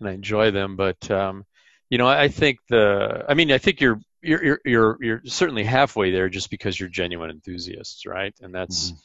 and 0.00 0.08
I 0.08 0.12
enjoy 0.12 0.50
them, 0.50 0.76
but 0.76 1.10
um, 1.10 1.44
you 1.88 1.98
know, 1.98 2.08
I 2.08 2.28
think 2.28 2.58
the, 2.68 3.24
I 3.28 3.34
mean, 3.34 3.52
I 3.52 3.58
think 3.58 3.80
you're 3.80 4.00
you're 4.22 4.60
you're 4.64 4.98
you're 5.00 5.22
certainly 5.24 5.64
halfway 5.64 6.10
there 6.10 6.28
just 6.28 6.50
because 6.50 6.78
you're 6.78 6.88
genuine 6.88 7.30
enthusiasts, 7.30 8.06
right? 8.06 8.34
And 8.40 8.54
that's 8.54 8.90
mm-hmm. 8.90 8.98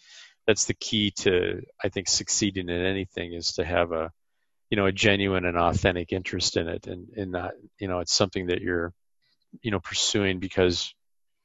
that's 0.48 0.66
the 0.66 0.74
key 0.74 1.12
to 1.18 1.62
I 1.84 1.90
think 1.90 2.08
succeeding 2.08 2.70
in 2.70 2.86
anything 2.86 3.34
is 3.34 3.54
to 3.54 3.64
have 3.64 3.92
a 3.92 4.12
you 4.70 4.78
know 4.78 4.88
a 4.88 4.92
genuine 4.92 5.46
and 5.46 5.58
authentic 5.58 6.12
interest 6.12 6.58
in 6.58 6.68
it, 6.68 6.88
and 6.88 7.10
and 7.16 7.32
not 7.32 7.52
you 7.80 7.88
know 7.88 8.00
it's 8.00 8.14
something 8.14 8.48
that 8.48 8.62
you're 8.62 8.94
you 9.62 9.72
know 9.72 9.80
pursuing 9.80 10.40
because 10.40 10.94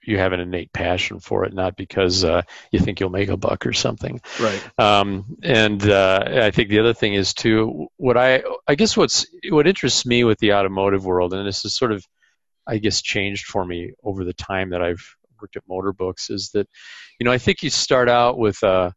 you 0.07 0.19
have 0.19 0.33
an 0.33 0.40
innate 0.40 0.73
passion 0.73 1.21
for 1.21 1.45
it, 1.45 1.53
not 1.53 1.77
because 1.77 2.25
uh, 2.25 2.42
you 2.71 2.79
think 2.79 3.01
you'll 3.01 3.11
make 3.11 3.29
a 3.29 3.37
buck 3.37 3.66
or 3.66 3.73
something. 3.73 4.21
Right. 4.40 4.62
Um, 4.79 5.37
and 5.42 5.83
uh, 5.88 6.25
I 6.27 6.51
think 6.51 6.69
the 6.69 6.79
other 6.79 6.95
thing 6.95 7.14
is 7.14 7.35
too 7.35 7.88
what 7.97 8.16
I 8.16 8.42
I 8.66 8.75
guess 8.75 8.97
what's 8.97 9.27
what 9.51 9.66
interests 9.66 10.07
me 10.07 10.25
with 10.25 10.38
the 10.38 10.55
automotive 10.55 11.05
world, 11.05 11.35
and 11.35 11.47
this 11.47 11.64
is 11.64 11.77
sort 11.77 11.92
of 11.92 12.05
I 12.66 12.79
guess 12.79 13.03
changed 13.03 13.47
for 13.47 13.64
me 13.64 13.92
over 14.03 14.25
the 14.25 14.35
time 14.35 14.71
that 14.71 14.83
I've 14.83 15.05
worked 15.40 15.57
at 15.57 15.62
Motor 15.69 15.92
Books, 15.92 16.31
is 16.31 16.51
that 16.55 16.69
you 17.19 17.25
know 17.25 17.33
I 17.33 17.38
think 17.38 17.62
you 17.62 17.71
start 17.71 18.09
out 18.09 18.38
with 18.38 18.62
a 18.62 18.95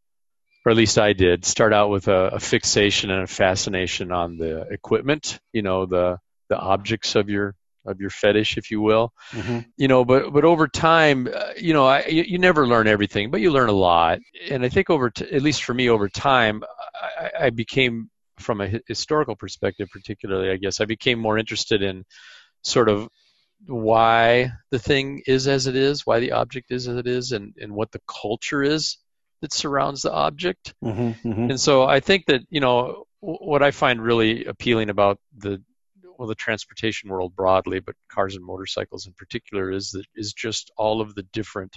or 0.66 0.72
at 0.72 0.78
least 0.78 0.98
I 0.98 1.14
did 1.14 1.46
start 1.46 1.74
out 1.74 1.90
with 1.90 2.10
a, 2.10 2.32
a 2.34 2.40
fixation 2.40 3.10
and 3.10 3.24
a 3.24 3.28
fascination 3.28 4.12
on 4.12 4.38
the 4.38 4.68
equipment, 4.70 5.40
you 5.54 5.62
know 5.62 5.86
the 5.86 6.18
the 6.50 6.58
objects 6.58 7.16
of 7.16 7.30
your 7.30 7.56
of 7.90 8.00
your 8.00 8.10
fetish, 8.10 8.58
if 8.58 8.72
you 8.72 8.82
will. 8.82 9.12
Mm-hmm. 9.32 9.60
You 9.78 9.88
know, 9.88 10.06
but 10.06 10.32
but 10.32 10.46
over 10.46 10.68
time, 10.68 11.28
uh, 11.34 11.54
you 11.58 11.74
know, 11.74 11.86
I, 11.86 12.06
you, 12.06 12.24
you, 12.24 12.38
never 12.38 12.68
learn 12.68 12.88
everything, 12.88 13.32
but 13.32 13.42
you 13.42 13.52
learn 13.52 13.70
a 13.70 13.74
lot. 13.74 14.20
And 14.50 14.64
I 14.64 14.70
think 14.70 14.90
over, 14.90 15.10
t- 15.10 15.30
at 15.32 15.42
least 15.42 15.64
for 15.64 15.74
me, 15.74 15.90
over 15.90 16.08
time, 16.08 16.64
I, 17.20 17.32
I 17.46 17.50
became, 17.50 18.10
from 18.40 18.62
a 18.62 18.80
historical 18.88 19.36
perspective, 19.36 19.90
particularly, 19.92 20.52
I 20.52 20.58
guess, 20.58 20.80
I 20.80 20.86
became 20.86 21.20
more 21.20 21.38
interested 21.38 21.82
in 21.82 22.06
sort 22.64 22.90
of 22.90 23.10
why 23.66 24.52
the 24.72 24.80
thing 24.80 25.22
is 25.28 25.48
as 25.48 25.68
it 25.68 25.76
is, 25.76 26.06
why 26.06 26.20
the 26.20 26.32
object 26.32 26.72
is 26.72 26.88
as 26.88 26.96
it 26.98 27.08
is, 27.08 27.32
and 27.32 27.54
and 27.60 27.74
what 27.74 27.92
the 27.92 28.02
culture 28.08 28.64
is 28.64 28.98
that 29.42 29.54
surrounds 29.54 30.02
the 30.02 30.12
object. 30.12 30.74
Mm-hmm, 30.84 31.30
mm-hmm. 31.30 31.50
And 31.52 31.60
so 31.60 31.84
I 31.84 32.00
think 32.00 32.26
that 32.28 32.42
you 32.50 32.62
know 32.62 33.06
what 33.22 33.62
I 33.62 33.72
find 33.72 34.02
really 34.02 34.46
appealing 34.46 34.90
about 34.90 35.20
the 35.38 35.62
well 36.20 36.28
the 36.28 36.36
transportation 36.36 37.10
world 37.10 37.34
broadly, 37.36 37.80
but 37.80 37.96
cars 38.10 38.36
and 38.36 38.46
motorcycles 38.46 39.08
in 39.08 39.14
particular 39.14 39.72
is 39.72 39.92
that 39.92 40.06
is 40.16 40.34
just 40.34 40.70
all 40.78 41.00
of 41.00 41.16
the 41.16 41.24
different 41.24 41.76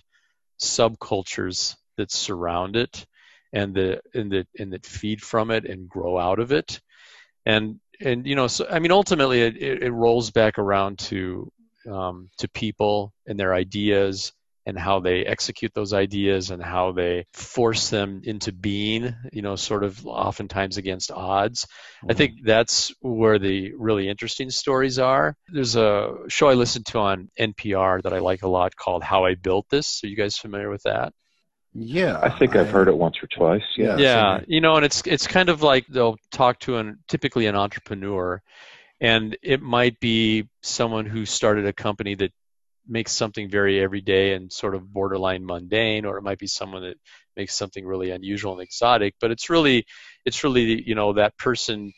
subcultures 0.61 1.77
that 1.97 2.11
surround 2.11 2.77
it 2.77 3.07
and 3.53 3.73
the 3.75 4.03
and 4.13 4.33
that 4.33 4.49
and 4.59 4.73
that 4.73 4.85
feed 4.85 5.23
from 5.23 5.53
it 5.53 5.65
and 5.65 5.89
grow 5.89 6.19
out 6.19 6.41
of 6.41 6.51
it. 6.51 6.81
And 7.47 7.79
and 8.01 8.27
you 8.27 8.35
know 8.35 8.49
so 8.49 8.67
i 8.69 8.81
mean 8.81 8.91
ultimately 8.91 9.43
it, 9.43 9.57
it, 9.57 9.83
it 9.85 9.93
rolls 9.93 10.31
back 10.31 10.59
around 10.59 10.99
to 10.99 11.51
um, 11.89 12.29
to 12.39 12.49
people 12.49 13.13
and 13.27 13.39
their 13.39 13.55
ideas 13.55 14.33
and 14.66 14.79
how 14.79 15.01
they 15.01 15.25
execute 15.25 15.72
those 15.75 15.92
ideas 15.92 16.51
and 16.51 16.62
how 16.62 16.92
they 16.92 17.27
force 17.33 17.90
them 17.90 18.22
into 18.25 18.53
being, 18.53 19.14
you 19.33 19.42
know, 19.42 19.57
sort 19.57 19.85
of 19.85 20.07
oftentimes 20.07 20.77
against 20.77 21.11
odds. 21.11 21.64
Mm-hmm. 21.64 22.11
I 22.11 22.14
think 22.14 22.33
that's 22.44 22.92
where 23.01 23.38
the 23.38 23.75
really 23.75 24.09
interesting 24.09 24.51
stories 24.51 24.98
are. 24.98 25.37
There's 25.48 25.77
a 25.77 26.14
show 26.29 26.48
I 26.48 26.55
listen 26.55 26.85
to 26.85 26.98
on 26.98 27.31
NPR 27.38 28.03
that 28.03 28.12
I 28.12 28.18
like 28.18 28.42
a 28.42 28.48
lot 28.48 28.77
called 28.77 29.03
How 29.03 29.25
I 29.25 29.35
Built 29.35 29.66
This. 29.68 30.03
Are 30.05 30.09
you 30.09 30.16
guys 30.16 30.37
familiar 30.37 30.70
with 30.70 30.83
that? 30.85 31.12
Yeah, 31.75 32.20
I 32.22 32.29
think 32.29 32.55
I've 32.55 32.70
heard 32.70 32.88
it 32.88 32.96
once 32.96 33.16
or 33.22 33.29
twice. 33.29 33.62
Yeah, 33.79 33.96
yeah, 33.96 34.40
you 34.46 34.61
know, 34.61 34.77
and 34.77 34.85
it's 34.85 35.03
it's 35.07 35.27
kind 35.27 35.48
of 35.48 35.62
like 35.62 35.87
they'll 35.87 36.18
talk 36.31 36.59
to 36.61 36.77
an 36.77 36.98
typically 37.09 37.46
an 37.46 37.57
entrepreneur, 37.57 38.42
and 39.01 39.38
it 39.42 39.62
might 39.62 39.98
be 39.98 40.48
someone 40.61 41.07
who 41.07 41.25
started 41.25 41.64
a 41.64 41.72
company 41.72 42.14
that 42.16 42.33
makes 42.87 43.12
something 43.12 43.49
very 43.49 43.81
everyday 43.81 44.35
and 44.35 44.53
sort 44.53 44.75
of 44.75 44.92
borderline 44.92 45.45
mundane, 45.45 46.05
or 46.05 46.18
it 46.18 46.23
might 46.23 46.38
be 46.38 46.47
someone 46.47 46.83
that 46.83 46.97
makes 47.37 47.55
something 47.55 47.87
really 47.87 48.11
unusual 48.11 48.53
and 48.53 48.62
exotic. 48.62 49.14
But 49.21 49.31
it's 49.31 49.51
really, 49.51 49.87
it's 50.25 50.45
really, 50.45 50.83
you 50.87 50.95
know, 50.95 51.14
that 51.14 51.37
person 51.38 51.92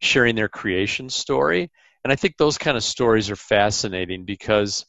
sharing 0.00 0.36
their 0.36 0.48
creation 0.48 1.10
story. 1.10 1.70
And 2.04 2.12
I 2.12 2.16
think 2.16 2.36
those 2.36 2.58
kind 2.58 2.76
of 2.76 2.84
stories 2.84 3.30
are 3.30 3.36
fascinating 3.36 4.24
because, 4.24 4.86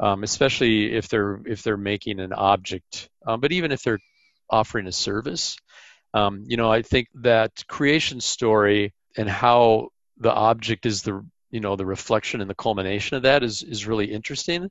um, 0.00 0.22
especially 0.22 0.94
if 0.94 1.08
they're 1.08 1.40
if 1.46 1.62
they're 1.62 1.76
making 1.76 2.20
an 2.20 2.32
object, 2.32 3.08
um, 3.26 3.40
but 3.40 3.52
even 3.52 3.72
if 3.72 3.82
they're 3.82 4.00
offering 4.50 4.86
a 4.86 4.92
service, 4.92 5.56
um, 6.14 6.44
you 6.46 6.56
know, 6.56 6.70
I 6.70 6.82
think 6.82 7.08
that 7.22 7.66
creation 7.68 8.20
story 8.20 8.92
and 9.16 9.28
how 9.28 9.88
the 10.18 10.32
object 10.32 10.86
is 10.86 11.02
the 11.02 11.24
you 11.52 11.60
know 11.60 11.76
the 11.76 11.86
reflection 11.86 12.40
and 12.40 12.50
the 12.50 12.54
culmination 12.54 13.16
of 13.16 13.22
that 13.22 13.44
is 13.44 13.62
is 13.62 13.86
really 13.86 14.06
interesting. 14.06 14.70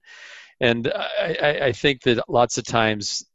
And 0.59 0.91
I, 0.93 1.59
I 1.63 1.71
think 1.71 2.01
that 2.03 2.27
lots 2.27 2.57
of 2.57 2.65
times 2.65 3.25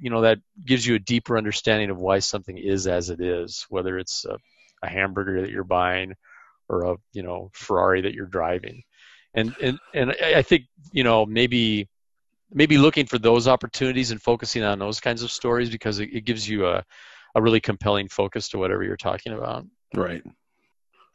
you 0.00 0.10
know 0.10 0.20
that 0.20 0.38
gives 0.64 0.86
you 0.86 0.94
a 0.94 1.00
deeper 1.00 1.36
understanding 1.36 1.90
of 1.90 1.98
why 1.98 2.20
something 2.20 2.56
is 2.56 2.86
as 2.86 3.10
it 3.10 3.20
is 3.20 3.66
whether 3.68 3.98
it's 3.98 4.24
a, 4.24 4.36
a 4.82 4.88
hamburger 4.88 5.40
that 5.40 5.50
you're 5.50 5.64
buying 5.64 6.14
or 6.68 6.84
a 6.84 6.96
you 7.12 7.22
know 7.22 7.50
ferrari 7.54 8.02
that 8.02 8.14
you're 8.14 8.26
driving. 8.26 8.82
And 9.34 9.54
and 9.62 9.78
and 9.94 10.14
i 10.22 10.42
think 10.42 10.64
you 10.92 11.04
know 11.04 11.24
maybe 11.24 11.88
maybe 12.52 12.76
looking 12.76 13.06
for 13.06 13.18
those 13.18 13.48
opportunities 13.48 14.10
and 14.10 14.20
focusing 14.20 14.62
on 14.62 14.78
those 14.78 15.00
kinds 15.00 15.22
of 15.22 15.30
stories 15.30 15.70
because 15.70 16.00
it, 16.00 16.10
it 16.12 16.26
gives 16.26 16.46
you 16.46 16.66
a, 16.66 16.84
a 17.34 17.40
really 17.40 17.60
compelling 17.60 18.08
focus 18.08 18.50
to 18.50 18.58
whatever 18.58 18.84
you're 18.84 18.98
talking 18.98 19.32
about. 19.32 19.64
Right 19.94 20.22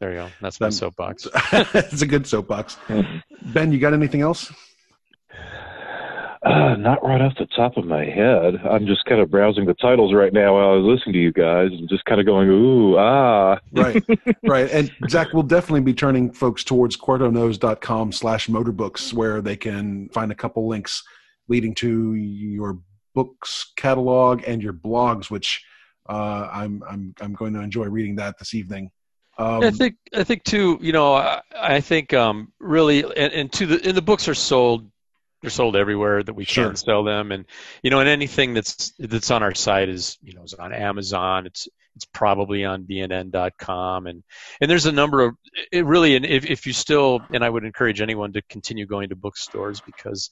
There 0.00 0.10
you 0.10 0.16
go. 0.18 0.28
That's 0.40 0.60
my 0.60 0.70
soapbox. 0.70 1.26
it's 1.52 2.02
a 2.02 2.06
good 2.06 2.26
soapbox. 2.26 2.76
Ben, 3.42 3.72
you 3.72 3.78
got 3.78 3.94
anything 3.94 4.20
else? 4.20 4.52
Uh, 6.42 6.76
not 6.76 7.04
right 7.04 7.20
off 7.20 7.32
the 7.36 7.46
top 7.56 7.76
of 7.76 7.84
my 7.84 8.04
head. 8.04 8.54
I'm 8.64 8.86
just 8.86 9.04
kind 9.06 9.20
of 9.20 9.28
browsing 9.28 9.66
the 9.66 9.74
titles 9.74 10.14
right 10.14 10.32
now 10.32 10.54
while 10.54 10.70
I 10.70 10.76
was 10.76 10.84
listening 10.84 11.14
to 11.14 11.18
you 11.18 11.32
guys 11.32 11.70
and 11.72 11.88
just 11.88 12.04
kind 12.04 12.20
of 12.20 12.26
going, 12.26 12.48
ooh, 12.48 12.96
ah. 12.96 13.58
right, 13.72 14.02
right. 14.44 14.70
And 14.70 14.90
Zach 15.10 15.32
will 15.32 15.42
definitely 15.42 15.80
be 15.80 15.94
turning 15.94 16.30
folks 16.30 16.62
towards 16.62 16.96
quartoknows.com 16.96 18.12
slash 18.12 18.46
motorbooks 18.46 19.12
where 19.12 19.42
they 19.42 19.56
can 19.56 20.08
find 20.10 20.30
a 20.30 20.34
couple 20.34 20.68
links 20.68 21.02
leading 21.48 21.74
to 21.76 22.14
your 22.14 22.78
books 23.16 23.72
catalog 23.76 24.44
and 24.46 24.62
your 24.62 24.74
blogs, 24.74 25.32
which 25.32 25.64
uh, 26.08 26.48
I'm, 26.52 26.84
I'm, 26.88 27.14
I'm 27.20 27.34
going 27.34 27.52
to 27.54 27.60
enjoy 27.60 27.86
reading 27.86 28.14
that 28.16 28.38
this 28.38 28.54
evening. 28.54 28.92
Um, 29.38 29.62
I 29.62 29.70
think 29.70 29.96
I 30.14 30.24
think 30.24 30.42
too. 30.42 30.78
You 30.80 30.92
know, 30.92 31.14
I, 31.14 31.40
I 31.56 31.80
think 31.80 32.12
um, 32.12 32.52
really, 32.58 33.02
and, 33.04 33.32
and 33.32 33.52
to 33.52 33.66
the 33.66 33.88
and 33.88 33.96
the 33.96 34.02
books 34.02 34.28
are 34.28 34.34
sold 34.34 34.90
they're 35.40 35.50
sold 35.50 35.76
everywhere 35.76 36.22
that 36.22 36.34
we 36.34 36.44
sure. 36.44 36.66
can 36.66 36.76
sell 36.76 37.04
them 37.04 37.30
and 37.32 37.44
you 37.82 37.90
know 37.90 38.00
and 38.00 38.08
anything 38.08 38.54
that's 38.54 38.92
that's 38.98 39.30
on 39.30 39.42
our 39.42 39.54
site 39.54 39.88
is 39.88 40.18
you 40.22 40.34
know 40.34 40.42
is 40.42 40.54
on 40.54 40.72
amazon 40.72 41.46
it's 41.46 41.68
it's 41.94 42.04
probably 42.06 42.64
on 42.64 42.84
bnn.com 42.84 44.06
and 44.06 44.22
and 44.60 44.70
there's 44.70 44.86
a 44.86 44.92
number 44.92 45.22
of 45.22 45.36
it 45.72 45.84
really 45.84 46.16
and 46.16 46.24
if, 46.24 46.44
if 46.46 46.66
you 46.66 46.72
still 46.72 47.20
and 47.32 47.44
i 47.44 47.50
would 47.50 47.64
encourage 47.64 48.00
anyone 48.00 48.32
to 48.32 48.42
continue 48.48 48.86
going 48.86 49.08
to 49.08 49.16
bookstores 49.16 49.80
because 49.80 50.30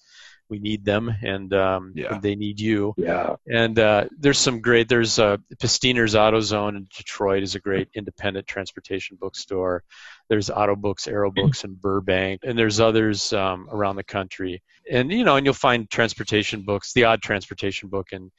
we 0.49 0.59
need 0.59 0.85
them 0.85 1.13
and, 1.23 1.53
um, 1.53 1.93
yeah. 1.95 2.19
they 2.19 2.37
need 2.37 2.61
you 2.61 2.95
yeah 2.97 3.37
and 3.49 3.79
uh, 3.79 4.07
there's 4.19 4.39
some 4.39 4.61
great 4.61 4.89
there's 4.89 5.19
uh, 5.19 5.37
Pastiner's 5.61 6.15
AutoZone 6.15 6.77
in 6.77 6.89
detroit 6.97 7.43
is 7.43 7.55
a 7.55 7.61
great 7.61 7.89
independent 7.95 8.47
transportation 8.47 9.17
bookstore 9.21 9.83
there's 10.29 10.51
Autobooks-Aerobooks 10.51 11.65
in 11.65 11.75
burbank 11.75 12.41
and 12.45 12.59
there's 12.59 12.81
others 12.81 13.33
um, 13.33 13.69
around 13.71 13.97
the 13.97 14.05
country 14.05 14.63
and 14.91 15.11
you 15.11 15.25
know, 15.25 15.37
and 15.37 15.45
you'll 15.45 15.55
find 15.55 15.91
transportation 15.91 16.63
books, 16.63 16.93
the 16.93 17.05
odd 17.05 17.23
transportation 17.23 17.89
book, 17.89 18.09
in 18.13 18.31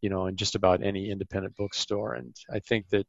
you 0.00 0.10
know, 0.10 0.26
in 0.26 0.36
just 0.36 0.54
about 0.54 0.82
any 0.82 1.10
independent 1.10 1.56
bookstore. 1.56 2.14
And 2.14 2.36
I 2.52 2.58
think 2.58 2.88
that 2.90 3.06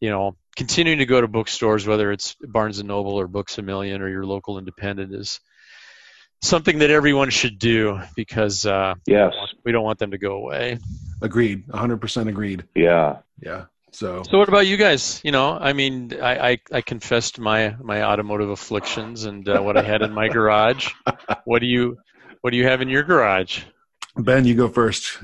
you 0.00 0.08
know, 0.08 0.36
continuing 0.56 0.98
to 0.98 1.06
go 1.06 1.20
to 1.20 1.28
bookstores, 1.28 1.86
whether 1.86 2.10
it's 2.10 2.34
Barnes 2.40 2.78
and 2.78 2.88
Noble 2.88 3.20
or 3.20 3.26
Books 3.26 3.58
a 3.58 3.62
Million 3.62 4.00
or 4.00 4.08
your 4.08 4.24
local 4.24 4.58
independent, 4.58 5.14
is 5.14 5.40
something 6.42 6.78
that 6.78 6.90
everyone 6.90 7.30
should 7.30 7.58
do 7.58 8.00
because 8.14 8.66
uh, 8.66 8.94
yes, 9.06 9.34
we 9.64 9.72
don't 9.72 9.84
want 9.84 9.98
them 9.98 10.10
to 10.12 10.18
go 10.18 10.36
away. 10.36 10.78
Agreed, 11.22 11.66
100% 11.68 12.28
agreed. 12.28 12.64
Yeah, 12.74 13.18
yeah. 13.42 13.66
So, 13.92 14.22
so 14.22 14.38
what 14.38 14.48
about 14.48 14.66
you 14.66 14.76
guys? 14.76 15.20
You 15.24 15.32
know, 15.32 15.58
I 15.58 15.72
mean, 15.72 16.16
I 16.20 16.50
I, 16.50 16.58
I 16.72 16.80
confessed 16.80 17.38
my 17.38 17.74
my 17.82 18.02
automotive 18.04 18.50
afflictions 18.50 19.24
and 19.24 19.48
uh, 19.48 19.60
what 19.60 19.76
I 19.76 19.82
had 19.82 20.02
in 20.02 20.12
my 20.12 20.28
garage. 20.36 20.88
What 21.44 21.58
do 21.58 21.66
you 21.66 21.98
what 22.40 22.50
do 22.50 22.56
you 22.56 22.66
have 22.66 22.80
in 22.80 22.88
your 22.88 23.02
garage? 23.02 23.62
Ben, 24.16 24.44
you 24.44 24.54
go 24.54 24.68
first. 24.68 25.18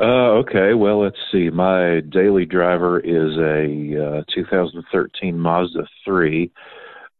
Uh, 0.00 0.38
okay, 0.42 0.74
well, 0.74 1.02
let's 1.02 1.18
see. 1.32 1.50
My 1.50 2.00
daily 2.00 2.44
driver 2.44 3.00
is 3.00 3.36
a 3.36 4.18
uh, 4.18 4.22
2013 4.32 5.36
Mazda 5.36 5.88
3, 6.04 6.52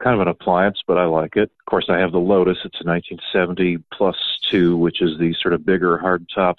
kind 0.03 0.15
of 0.15 0.21
an 0.21 0.29
appliance, 0.29 0.83
but 0.87 0.99
I 0.99 1.05
like 1.05 1.37
it. 1.37 1.51
Of 1.61 1.65
course, 1.69 1.87
I 1.89 1.99
have 1.99 2.13
the 2.13 2.19
Lotus. 2.19 2.59
It's 2.65 2.81
a 2.81 2.87
1970 2.87 3.79
plus 3.93 4.17
two, 4.51 4.77
which 4.77 5.03
is 5.03 5.19
the 5.19 5.35
sort 5.41 5.55
of 5.55 5.67
bigger 5.67 5.99
hardtop, 5.99 6.55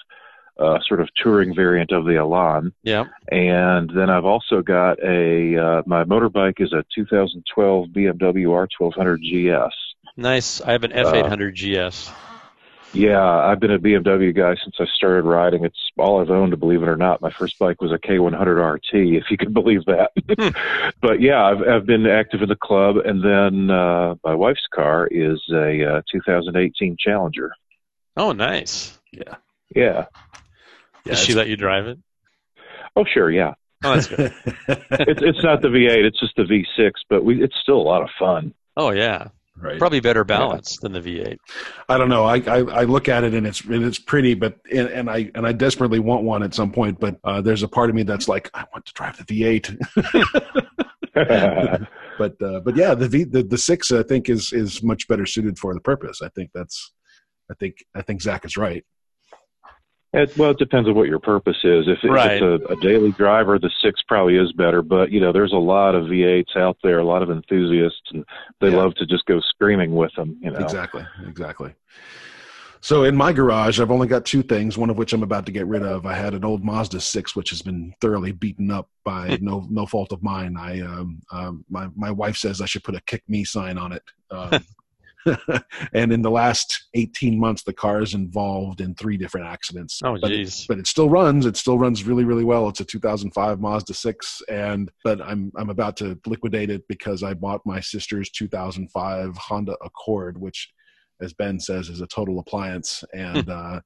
uh, 0.60 0.80
sort 0.88 0.99
of 0.99 1.10
touring 1.15 1.56
variant 1.56 1.91
of 1.91 2.06
the 2.06 2.17
Elan. 2.17 2.73
Yeah. 2.84 3.06
And 3.32 3.89
then 3.95 4.10
I've 4.10 4.25
also 4.25 4.62
got 4.62 4.99
a 5.04 5.58
uh, 5.58 5.82
my 5.86 6.04
motorbike 6.04 6.60
is 6.60 6.73
a 6.73 6.84
2012 6.93 7.88
BMW 7.89 8.67
R1200 8.80 9.19
GS. 9.19 9.75
Nice. 10.17 10.62
I 10.62 10.73
have 10.73 10.84
an 10.84 10.91
F800 10.91 11.88
uh, 11.88 11.89
GS. 11.89 12.12
Yeah, 12.93 13.23
I've 13.23 13.60
been 13.60 13.71
a 13.71 13.80
BMW 13.80 14.36
guy 14.36 14.56
since 14.63 14.75
I 14.80 14.86
started 14.95 15.23
riding. 15.23 15.63
It's 15.63 15.91
all 15.97 16.21
I've 16.21 16.32
owned, 16.32 16.60
believe 16.60 16.82
it 16.82 16.88
or 16.88 16.95
not. 16.95 17.21
My 17.21 17.32
first 17.32 17.60
bike 17.60 17.82
was 17.82 17.91
a 17.91 17.99
K100 17.99 18.73
RT, 18.73 18.89
if 18.93 19.25
you 19.30 19.38
can 19.38 19.54
believe 19.54 19.86
that. 19.86 20.12
Hmm. 20.38 20.89
but 21.02 21.21
yeah, 21.21 21.43
I've, 21.43 21.62
I've 21.62 21.86
been 21.86 22.08
active 22.08 22.41
in 22.41 22.49
the 22.49 22.56
club, 22.56 22.97
and 22.97 23.23
then 23.23 23.69
uh, 23.69 24.15
my 24.23 24.34
wife's 24.34 24.65
car 24.73 25.08
is 25.08 25.41
a 25.52 25.97
uh, 25.97 26.02
2018 26.12 26.97
Challenger. 26.99 27.52
Oh, 28.17 28.32
nice. 28.32 28.99
Yeah. 29.12 29.36
Yeah. 29.75 30.06
yeah 31.06 31.13
Does 31.13 31.19
she 31.19 31.36
let 31.36 31.47
you 31.47 31.58
drive 31.58 31.86
it? 31.88 31.99
Oh, 32.95 33.06
sure. 33.06 33.30
Yeah. 33.30 33.54
Oh, 33.84 33.95
that's 33.95 34.08
good. 34.08 34.34
it's 34.67 35.21
it's 35.21 35.41
not 35.41 35.62
the 35.62 35.69
V8; 35.69 36.04
it's 36.04 36.19
just 36.19 36.36
the 36.36 36.43
V6, 36.43 36.91
but 37.10 37.23
we 37.23 37.41
it's 37.41 37.56
still 37.62 37.78
a 37.78 37.82
lot 37.82 38.02
of 38.02 38.10
fun. 38.19 38.54
Oh 38.75 38.89
yeah. 38.89 39.30
Right. 39.62 39.78
Probably 39.78 40.00
better 40.00 40.24
balance 40.24 40.78
yeah. 40.78 40.89
than 40.89 40.93
the 40.93 41.02
V8. 41.02 41.38
I 41.89 41.98
don't 41.98 42.10
know. 42.10 42.24
I, 42.24 42.38
I, 42.38 42.58
I 42.60 42.84
look 42.84 43.10
at 43.10 43.26
it 43.26 43.34
and 43.34 43.45
it's 43.45 43.62
and 43.62 43.84
it's 43.84 44.00
pretty, 44.00 44.34
but 44.34 44.56
and, 44.72 44.88
and 44.88 45.10
I 45.10 45.30
and 45.36 45.45
I 45.45 45.52
desperately 45.52 46.00
want 46.00 46.24
one 46.24 46.43
at 46.43 46.54
some 46.54 46.72
point. 46.72 47.00
But 47.00 47.17
uh, 47.24 47.41
there's 47.41 47.63
a 47.63 47.67
part 47.67 47.89
of 47.89 47.95
me 47.95 48.04
that's 48.04 48.30
like, 48.30 48.50
I 48.54 48.63
want 48.72 48.86
to 48.86 48.93
drive 48.93 49.17
the 49.17 49.26
V8. 49.26 49.76
but 52.17 52.41
uh, 52.41 52.60
but 52.62 52.76
yeah, 52.78 52.93
the 52.93 53.08
V 53.08 53.24
the, 53.26 53.43
the 53.43 53.58
six 53.58 53.91
I 53.91 54.04
think 54.04 54.30
is 54.30 54.54
is 54.54 54.82
much 54.82 55.08
better 55.08 55.26
suited 55.26 55.60
for 55.60 55.74
the 55.74 55.82
purpose. 55.82 56.22
I 56.22 56.30
think 56.30 56.52
that's 56.54 56.93
I 57.52 57.56
think 57.56 57.84
I 57.95 58.02
think 58.02 58.22
Zach 58.22 58.45
is 58.45 58.56
right. 58.56 58.86
It, 60.12 60.36
well, 60.38 60.52
it 60.52 60.58
depends 60.58 60.89
on 60.89 60.95
what 60.95 61.08
your 61.08 61.19
purpose 61.19 61.58
is. 61.63 61.86
If, 61.88 62.00
right. 62.04 62.41
it's 62.41 62.41
a, 62.41 62.74
a, 62.74 62.76
daily 62.78 63.12
driver, 63.12 63.60
the 63.60 63.69
six 63.80 64.02
probably 64.08 64.38
is 64.38 64.52
better. 64.54 64.82
But 64.82 65.12
you 65.12 65.19
know, 65.19 65.32
there's 65.32 65.54
a 65.54 65.58
lot 65.58 65.93
of 65.93 66.06
V8s 66.06 66.58
out 66.58 66.78
there, 66.82 66.98
a 66.98 67.06
lot 67.06 67.22
of 67.22 67.30
enthusiasts, 67.30 68.02
and 68.12 68.26
they 68.60 68.72
yeah. 68.72 68.78
love 68.78 68.95
to 68.95 69.06
just 69.06 69.26
go 69.26 69.39
screaming 69.39 69.93
with 69.93 70.12
them. 70.15 70.36
You 70.41 70.50
know, 70.50 70.60
exactly, 70.60 71.06
exactly. 71.28 71.76
So 72.82 73.04
in 73.04 73.15
my 73.15 73.34
garage, 73.34 73.80
I've 73.80 73.91
only 73.91 74.08
got 74.08 74.26
two 74.26 74.41
things. 74.41 74.78
One 74.78 74.89
of 74.89 74.98
which 74.98 75.13
I'm 75.13 75.22
about 75.22 75.45
to 75.48 75.52
get 75.52 75.67
rid 75.67 75.84
of. 75.84 76.06
I 76.06 76.15
had 76.15 76.34
an 76.34 76.45
old 76.45 76.63
Mazda 76.63 77.02
six, 77.02 77.36
which 77.36 77.52
has 77.52 77.62
been 77.62 77.93
thoroughly 78.02 78.32
beaten 78.32 78.72
up 78.72 78.89
by 79.04 79.38
no 79.41 79.67
no 79.69 79.86
fault 79.86 80.12
of 80.12 80.24
mine. 80.24 80.56
I 80.58 80.80
um, 80.82 81.22
um, 81.32 81.65
my 81.69 81.88
my 81.95 82.10
wife 82.10 82.38
says 82.38 82.62
I 82.62 82.65
should 82.65 82.84
put 82.84 82.95
a 82.95 83.02
"kick 83.02 83.22
me" 83.28 83.43
sign 83.43 83.78
on 83.78 83.91
it. 83.91 84.04
Um, 84.32 84.65
and 85.93 86.13
in 86.13 86.21
the 86.21 86.32
last 86.32 86.88
18 86.93 87.39
months, 87.39 87.63
the 87.63 87.73
car 87.73 88.01
is 88.01 88.13
involved 88.13 88.82
in 88.82 88.95
three 88.95 89.17
different 89.17 89.47
accidents. 89.47 89.99
Oh, 90.03 90.17
but 90.19 90.32
jeez. 90.32 90.62
It, 90.62 90.67
but 90.67 90.79
it 90.79 90.88
still 90.88 91.10
runs. 91.10 91.45
It 91.45 91.58
still 91.58 91.77
runs 91.77 92.03
really, 92.03 92.25
really 92.25 92.43
well. 92.43 92.69
It's 92.69 92.79
a 92.79 92.86
2005 92.86 93.60
Mazda 93.60 93.93
6, 93.93 94.41
and 94.49 94.89
but 95.03 95.21
I'm 95.21 95.51
I'm 95.58 95.69
about 95.69 95.97
to 95.97 96.19
liquidate 96.25 96.69
it 96.69 96.88
because 96.88 97.23
I 97.23 97.34
bought 97.34 97.62
my 97.65 97.79
sister's 97.79 98.29
2005 98.32 99.38
Honda 99.38 99.75
Accord, 99.84 100.39
which, 100.39 100.71
as 101.21 101.34
Ben 101.34 101.60
says, 101.60 101.89
is 101.89 102.01
a 102.01 102.08
total 102.08 102.39
appliance. 102.39 103.03
And 103.13 103.45
hmm. 103.45 103.51
uh, 103.51 103.79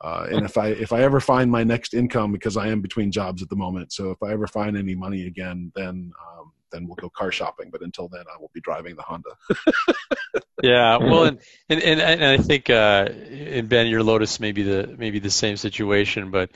uh, 0.00 0.26
and 0.30 0.44
if 0.44 0.56
I 0.56 0.68
if 0.68 0.92
I 0.92 1.02
ever 1.02 1.20
find 1.20 1.50
my 1.50 1.64
next 1.64 1.94
income, 1.94 2.32
because 2.32 2.56
I 2.56 2.68
am 2.68 2.80
between 2.80 3.10
jobs 3.10 3.42
at 3.42 3.48
the 3.48 3.56
moment, 3.56 3.92
so 3.92 4.10
if 4.10 4.22
I 4.22 4.32
ever 4.32 4.46
find 4.46 4.76
any 4.76 4.94
money 4.94 5.26
again, 5.26 5.72
then 5.74 6.12
um, 6.38 6.52
then 6.70 6.86
we'll 6.86 6.96
go 6.96 7.08
car 7.08 7.32
shopping. 7.32 7.70
But 7.70 7.82
until 7.82 8.08
then, 8.08 8.24
I 8.32 8.38
will 8.40 8.50
be 8.52 8.60
driving 8.60 8.96
the 8.96 9.02
Honda. 9.02 9.30
yeah, 10.62 10.96
well, 10.96 11.24
and 11.24 11.38
and, 11.68 11.82
and, 11.82 12.00
and 12.00 12.24
I 12.24 12.36
think 12.38 12.70
uh, 12.70 13.08
and 13.10 13.68
Ben, 13.68 13.86
your 13.86 14.02
Lotus 14.02 14.40
may 14.40 14.52
be 14.52 14.62
the 14.62 14.94
maybe 14.98 15.18
the 15.18 15.30
same 15.30 15.56
situation, 15.56 16.30
but 16.30 16.50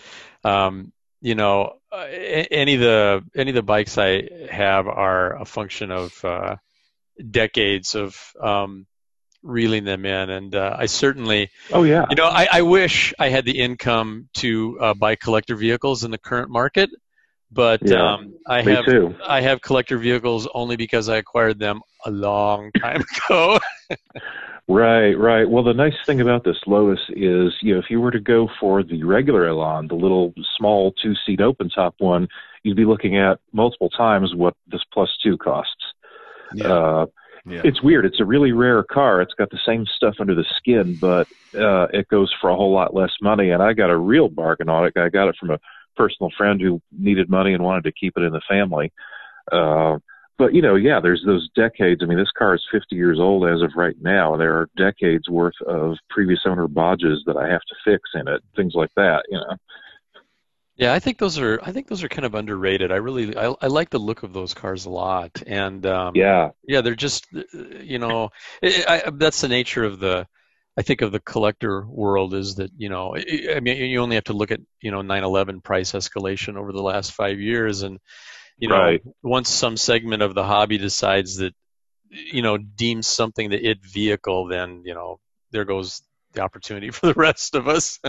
um, 0.44 0.92
you 1.20 1.34
know, 1.34 1.74
uh, 1.90 2.04
any 2.04 2.74
of 2.74 2.80
the 2.80 3.24
any 3.36 3.50
of 3.50 3.54
the 3.54 3.62
bikes 3.62 3.96
I 3.98 4.28
have 4.50 4.88
are 4.88 5.40
a 5.40 5.44
function 5.44 5.90
of 5.90 6.24
uh, 6.24 6.56
decades 7.30 7.94
of 7.94 8.18
um, 8.40 8.86
reeling 9.42 9.84
them 9.84 10.04
in, 10.04 10.30
and 10.30 10.54
uh, 10.54 10.76
I 10.78 10.86
certainly, 10.86 11.50
oh 11.72 11.84
yeah, 11.84 12.06
you 12.10 12.16
know, 12.16 12.26
I, 12.26 12.48
I 12.50 12.62
wish 12.62 13.14
I 13.18 13.28
had 13.28 13.44
the 13.44 13.58
income 13.58 14.28
to 14.34 14.78
uh, 14.80 14.94
buy 14.94 15.16
collector 15.16 15.54
vehicles 15.54 16.04
in 16.04 16.10
the 16.10 16.18
current 16.18 16.50
market. 16.50 16.90
But 17.54 17.80
yeah, 17.82 18.14
um, 18.14 18.34
I 18.46 18.62
have 18.62 18.84
too. 18.84 19.14
I 19.26 19.40
have 19.40 19.60
collector 19.60 19.98
vehicles 19.98 20.48
only 20.54 20.76
because 20.76 21.08
I 21.08 21.18
acquired 21.18 21.58
them 21.58 21.82
a 22.06 22.10
long 22.10 22.70
time 22.80 23.02
ago. 23.28 23.58
right, 24.68 25.12
right. 25.12 25.48
Well, 25.48 25.62
the 25.62 25.74
nice 25.74 25.94
thing 26.06 26.20
about 26.20 26.44
this 26.44 26.56
Lotus 26.66 27.00
is, 27.10 27.52
you 27.60 27.74
know, 27.74 27.80
if 27.80 27.90
you 27.90 28.00
were 28.00 28.10
to 28.10 28.20
go 28.20 28.48
for 28.58 28.82
the 28.82 29.02
regular 29.04 29.46
Elan, 29.46 29.88
the 29.88 29.94
little 29.94 30.32
small 30.56 30.92
two-seat 31.02 31.40
open-top 31.40 31.94
one, 31.98 32.28
you'd 32.62 32.76
be 32.76 32.84
looking 32.86 33.18
at 33.18 33.38
multiple 33.52 33.90
times 33.90 34.34
what 34.34 34.54
this 34.68 34.82
Plus 34.92 35.10
Two 35.22 35.36
costs. 35.36 35.84
Yeah. 36.54 36.72
Uh, 36.72 37.06
yeah. 37.44 37.62
It's 37.64 37.82
weird. 37.82 38.06
It's 38.06 38.20
a 38.20 38.24
really 38.24 38.52
rare 38.52 38.84
car. 38.84 39.20
It's 39.20 39.34
got 39.34 39.50
the 39.50 39.58
same 39.66 39.84
stuff 39.84 40.14
under 40.20 40.34
the 40.34 40.44
skin, 40.56 40.96
but 41.00 41.26
uh, 41.54 41.88
it 41.92 42.06
goes 42.06 42.32
for 42.40 42.50
a 42.50 42.54
whole 42.54 42.72
lot 42.72 42.94
less 42.94 43.10
money. 43.20 43.50
And 43.50 43.60
I 43.60 43.72
got 43.72 43.90
a 43.90 43.96
real 43.96 44.28
bargain 44.28 44.68
on 44.68 44.86
it. 44.86 44.96
I 44.96 45.08
got 45.08 45.28
it 45.28 45.34
from 45.40 45.50
a 45.50 45.58
personal 45.96 46.30
friend 46.36 46.60
who 46.60 46.80
needed 46.90 47.28
money 47.30 47.54
and 47.54 47.62
wanted 47.62 47.84
to 47.84 47.92
keep 47.92 48.14
it 48.16 48.22
in 48.22 48.32
the 48.32 48.42
family. 48.48 48.92
Uh, 49.50 49.98
but 50.38 50.54
you 50.54 50.62
know, 50.62 50.74
yeah, 50.74 50.98
there's 51.00 51.22
those 51.24 51.48
decades. 51.54 52.00
I 52.02 52.06
mean, 52.06 52.18
this 52.18 52.30
car 52.36 52.54
is 52.54 52.64
50 52.72 52.96
years 52.96 53.18
old 53.20 53.46
as 53.46 53.62
of 53.62 53.70
right 53.76 53.96
now. 54.00 54.36
There 54.36 54.54
are 54.56 54.68
decades 54.76 55.28
worth 55.28 55.60
of 55.66 55.96
previous 56.10 56.40
owner 56.46 56.66
bodges 56.68 57.22
that 57.26 57.36
I 57.36 57.48
have 57.48 57.60
to 57.60 57.74
fix 57.84 58.02
in 58.14 58.28
it, 58.28 58.42
things 58.56 58.74
like 58.74 58.90
that. 58.96 59.24
You 59.28 59.38
know. 59.38 59.56
Yeah, 60.76 60.94
I 60.94 60.98
think 60.98 61.18
those 61.18 61.38
are 61.38 61.60
I 61.62 61.70
think 61.70 61.86
those 61.86 62.02
are 62.02 62.08
kind 62.08 62.24
of 62.24 62.34
underrated. 62.34 62.90
I 62.90 62.96
really 62.96 63.36
I, 63.36 63.54
I 63.60 63.66
like 63.66 63.90
the 63.90 63.98
look 63.98 64.22
of 64.22 64.32
those 64.32 64.54
cars 64.54 64.86
a 64.86 64.90
lot, 64.90 65.42
and 65.46 65.84
um, 65.86 66.16
yeah, 66.16 66.50
yeah, 66.66 66.80
they're 66.80 66.94
just 66.94 67.26
you 67.52 67.98
know 67.98 68.30
it, 68.62 68.84
I, 68.88 69.10
that's 69.10 69.42
the 69.42 69.48
nature 69.48 69.84
of 69.84 70.00
the 70.00 70.26
I 70.76 70.82
think 70.82 71.02
of 71.02 71.12
the 71.12 71.20
collector 71.20 71.86
world 71.86 72.34
is 72.34 72.56
that 72.56 72.70
you 72.76 72.88
know 72.88 73.14
I 73.14 73.60
mean 73.60 73.76
you 73.76 74.00
only 74.00 74.16
have 74.16 74.24
to 74.24 74.32
look 74.32 74.50
at 74.50 74.60
you 74.80 74.90
know 74.90 75.02
911 75.02 75.60
price 75.60 75.92
escalation 75.92 76.56
over 76.56 76.72
the 76.72 76.82
last 76.82 77.12
five 77.12 77.40
years, 77.40 77.82
and 77.82 77.98
you 78.56 78.68
know 78.68 78.78
right. 78.78 79.02
once 79.22 79.50
some 79.50 79.76
segment 79.76 80.22
of 80.22 80.34
the 80.34 80.44
hobby 80.44 80.78
decides 80.78 81.36
that 81.36 81.54
you 82.08 82.42
know 82.42 82.56
deems 82.56 83.06
something 83.06 83.50
the 83.50 83.62
it 83.62 83.78
vehicle, 83.84 84.46
then 84.46 84.82
you 84.84 84.94
know 84.94 85.20
there 85.50 85.64
goes 85.64 86.02
the 86.32 86.42
opportunity 86.42 86.90
for 86.90 87.06
the 87.06 87.14
rest 87.14 87.54
of 87.54 87.68
us. 87.68 88.00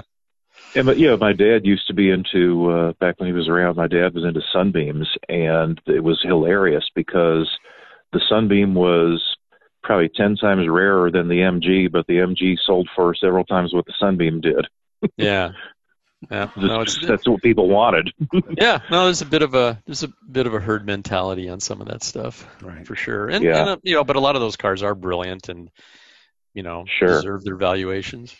Yeah, 0.75 0.83
but 0.83 0.97
yeah, 0.97 1.15
my 1.15 1.33
dad 1.33 1.65
used 1.65 1.87
to 1.87 1.93
be 1.93 2.09
into 2.09 2.71
uh, 2.71 2.93
back 2.93 3.19
when 3.19 3.27
he 3.27 3.33
was 3.33 3.47
around. 3.47 3.75
My 3.75 3.87
dad 3.87 4.13
was 4.13 4.23
into 4.23 4.41
sunbeams, 4.53 5.07
and 5.27 5.79
it 5.87 6.03
was 6.03 6.19
hilarious 6.23 6.85
because 6.95 7.49
the 8.13 8.21
sunbeam 8.29 8.73
was 8.73 9.21
probably 9.83 10.09
10 10.09 10.37
times 10.37 10.67
rarer 10.67 11.11
than 11.11 11.27
the 11.27 11.39
MG, 11.39 11.91
but 11.91 12.07
the 12.07 12.17
MG 12.17 12.57
sold 12.65 12.89
for 12.95 13.13
several 13.13 13.43
times 13.43 13.73
what 13.73 13.85
the 13.85 13.93
Sunbeam 13.99 14.41
did. 14.41 14.67
yeah. 15.17 15.51
Yeah, 16.31 16.49
no, 16.55 16.85
that's 16.85 17.27
what 17.27 17.41
people 17.41 17.67
wanted. 17.67 18.13
yeah, 18.57 18.79
no, 18.89 19.03
there's 19.03 19.21
a 19.21 19.25
bit 19.25 19.41
of 19.41 19.55
a 19.55 19.81
there's 19.85 20.03
a 20.03 20.13
bit 20.31 20.47
of 20.47 20.53
a 20.53 20.59
herd 20.61 20.85
mentality 20.85 21.49
on 21.49 21.59
some 21.59 21.81
of 21.81 21.89
that 21.89 22.01
stuff, 22.01 22.47
right. 22.61 22.87
for 22.87 22.95
sure. 22.95 23.27
And, 23.27 23.43
yeah. 23.43 23.59
and 23.59 23.69
uh, 23.71 23.77
you 23.83 23.95
know, 23.95 24.05
but 24.05 24.15
a 24.15 24.21
lot 24.21 24.37
of 24.37 24.41
those 24.41 24.55
cars 24.55 24.83
are 24.83 24.95
brilliant 24.95 25.49
and 25.49 25.69
you 26.53 26.63
know 26.63 26.85
sure. 26.87 27.09
deserve 27.09 27.43
their 27.43 27.57
valuations. 27.57 28.33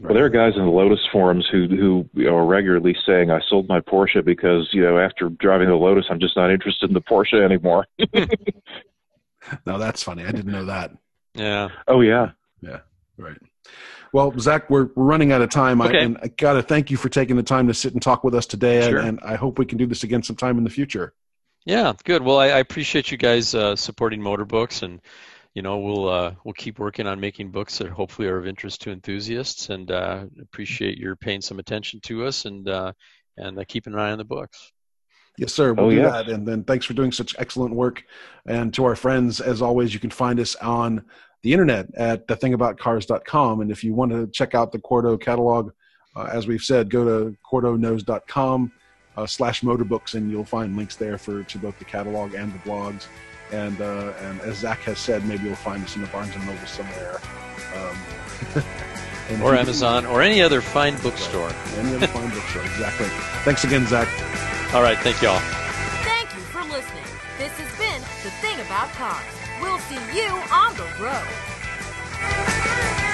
Well, 0.00 0.14
there 0.14 0.24
are 0.24 0.30
guys 0.30 0.52
in 0.54 0.64
the 0.64 0.70
Lotus 0.70 1.04
forums 1.10 1.48
who 1.50 1.66
who 2.14 2.28
are 2.28 2.44
regularly 2.44 2.96
saying, 3.04 3.30
"I 3.32 3.40
sold 3.48 3.68
my 3.68 3.80
Porsche 3.80 4.24
because 4.24 4.68
you 4.72 4.82
know 4.82 4.98
after 4.98 5.28
driving 5.28 5.68
the 5.68 5.74
Lotus, 5.74 6.06
I'm 6.10 6.20
just 6.20 6.36
not 6.36 6.52
interested 6.52 6.88
in 6.88 6.94
the 6.94 7.00
Porsche 7.00 7.44
anymore." 7.44 7.86
now 9.66 9.78
that's 9.78 10.02
funny. 10.02 10.24
I 10.24 10.32
didn't 10.32 10.52
know 10.52 10.66
that. 10.66 10.92
Yeah. 11.34 11.68
Oh 11.86 12.00
yeah. 12.00 12.32
Yeah. 12.60 12.80
Right. 13.16 13.38
Well, 14.12 14.32
Zach, 14.38 14.70
we're, 14.70 14.88
we're 14.94 15.04
running 15.04 15.32
out 15.32 15.42
of 15.42 15.50
time. 15.50 15.82
Okay. 15.82 15.98
I, 15.98 16.02
and 16.02 16.18
I 16.22 16.28
got 16.28 16.54
to 16.54 16.62
thank 16.62 16.90
you 16.90 16.96
for 16.96 17.08
taking 17.08 17.36
the 17.36 17.42
time 17.42 17.66
to 17.68 17.74
sit 17.74 17.92
and 17.92 18.00
talk 18.00 18.24
with 18.24 18.34
us 18.34 18.46
today. 18.46 18.88
Sure. 18.88 18.98
And, 18.98 19.08
and 19.08 19.20
I 19.22 19.36
hope 19.36 19.58
we 19.58 19.66
can 19.66 19.76
do 19.76 19.86
this 19.86 20.02
again 20.02 20.22
sometime 20.22 20.56
in 20.56 20.64
the 20.64 20.70
future. 20.70 21.12
Yeah, 21.66 21.92
good. 22.04 22.22
Well, 22.22 22.38
I, 22.38 22.46
I 22.46 22.58
appreciate 22.58 23.10
you 23.10 23.18
guys 23.18 23.54
uh, 23.54 23.76
supporting 23.76 24.22
Motor 24.22 24.46
Books, 24.46 24.82
and 24.82 25.02
you 25.52 25.60
know 25.60 25.78
we'll 25.78 26.08
uh, 26.08 26.34
we'll 26.42 26.54
keep 26.54 26.78
working 26.78 27.06
on 27.06 27.20
making 27.20 27.50
books 27.50 27.76
that 27.78 27.90
hopefully 27.90 28.26
are 28.28 28.38
of 28.38 28.46
interest 28.46 28.80
to 28.82 28.90
enthusiasts, 28.90 29.68
and 29.68 29.90
uh, 29.90 30.24
appreciate 30.40 30.96
your 30.96 31.14
paying 31.14 31.42
some 31.42 31.58
attention 31.58 32.00
to 32.04 32.24
us 32.24 32.46
and 32.46 32.66
uh, 32.68 32.92
and 33.36 33.58
uh, 33.58 33.64
keeping 33.68 33.92
an 33.92 33.98
eye 33.98 34.12
on 34.12 34.18
the 34.18 34.24
books. 34.24 34.72
Yes, 35.38 35.54
sir. 35.54 35.72
We'll 35.72 35.86
oh, 35.86 35.90
do 35.90 35.96
yes. 35.96 36.10
that. 36.10 36.28
And 36.28 36.46
then 36.46 36.64
thanks 36.64 36.84
for 36.84 36.94
doing 36.94 37.12
such 37.12 37.34
excellent 37.38 37.74
work. 37.74 38.04
And 38.46 38.74
to 38.74 38.84
our 38.84 38.96
friends, 38.96 39.40
as 39.40 39.62
always, 39.62 39.94
you 39.94 40.00
can 40.00 40.10
find 40.10 40.40
us 40.40 40.56
on 40.56 41.04
the 41.42 41.52
internet 41.52 41.86
at 41.94 42.26
thethingaboutcars.com. 42.26 43.60
And 43.60 43.70
if 43.70 43.84
you 43.84 43.94
want 43.94 44.10
to 44.10 44.26
check 44.26 44.56
out 44.56 44.72
the 44.72 44.80
Quarto 44.80 45.16
catalog, 45.16 45.70
uh, 46.16 46.28
as 46.32 46.48
we've 46.48 46.62
said, 46.62 46.90
go 46.90 47.04
to 47.04 47.36
quartoknows.com 47.50 48.72
uh, 49.16 49.26
slash 49.26 49.60
motorbooks 49.60 50.14
and 50.14 50.28
you'll 50.28 50.44
find 50.44 50.76
links 50.76 50.96
there 50.96 51.18
for 51.18 51.44
to 51.44 51.58
both 51.58 51.78
the 51.78 51.84
catalog 51.84 52.34
and 52.34 52.52
the 52.52 52.58
blogs. 52.58 53.06
And, 53.52 53.80
uh, 53.80 54.12
and 54.20 54.40
as 54.40 54.58
Zach 54.58 54.80
has 54.80 54.98
said, 54.98 55.24
maybe 55.24 55.44
you'll 55.44 55.54
find 55.54 55.84
us 55.84 55.94
in 55.94 56.02
the 56.02 56.08
Barnes 56.08 56.34
& 56.36 56.46
Noble 56.46 56.66
somewhere. 56.66 57.20
Um, 57.76 58.64
or 59.42 59.54
Amazon 59.54 60.04
or 60.04 60.20
any 60.20 60.42
other 60.42 60.60
fine 60.60 61.00
bookstore. 61.00 61.52
Any 61.76 61.94
other 61.94 62.08
fine 62.08 62.30
bookstore, 62.30 62.62
exactly. 62.62 63.06
Thanks 63.44 63.62
again, 63.62 63.86
Zach. 63.86 64.08
All 64.74 64.82
right, 64.82 64.98
thank 64.98 65.22
y'all. 65.22 65.40
Thank 66.04 66.30
you 66.34 66.42
for 66.52 66.62
listening. 66.62 67.02
This 67.38 67.52
has 67.56 67.78
been 67.78 68.02
The 68.22 68.30
Thing 68.42 68.60
About 68.66 68.92
Cars. 68.92 69.24
We'll 69.62 69.78
see 69.78 69.96
you 70.14 70.28
on 70.52 70.76
the 70.76 70.84
road. 71.02 73.07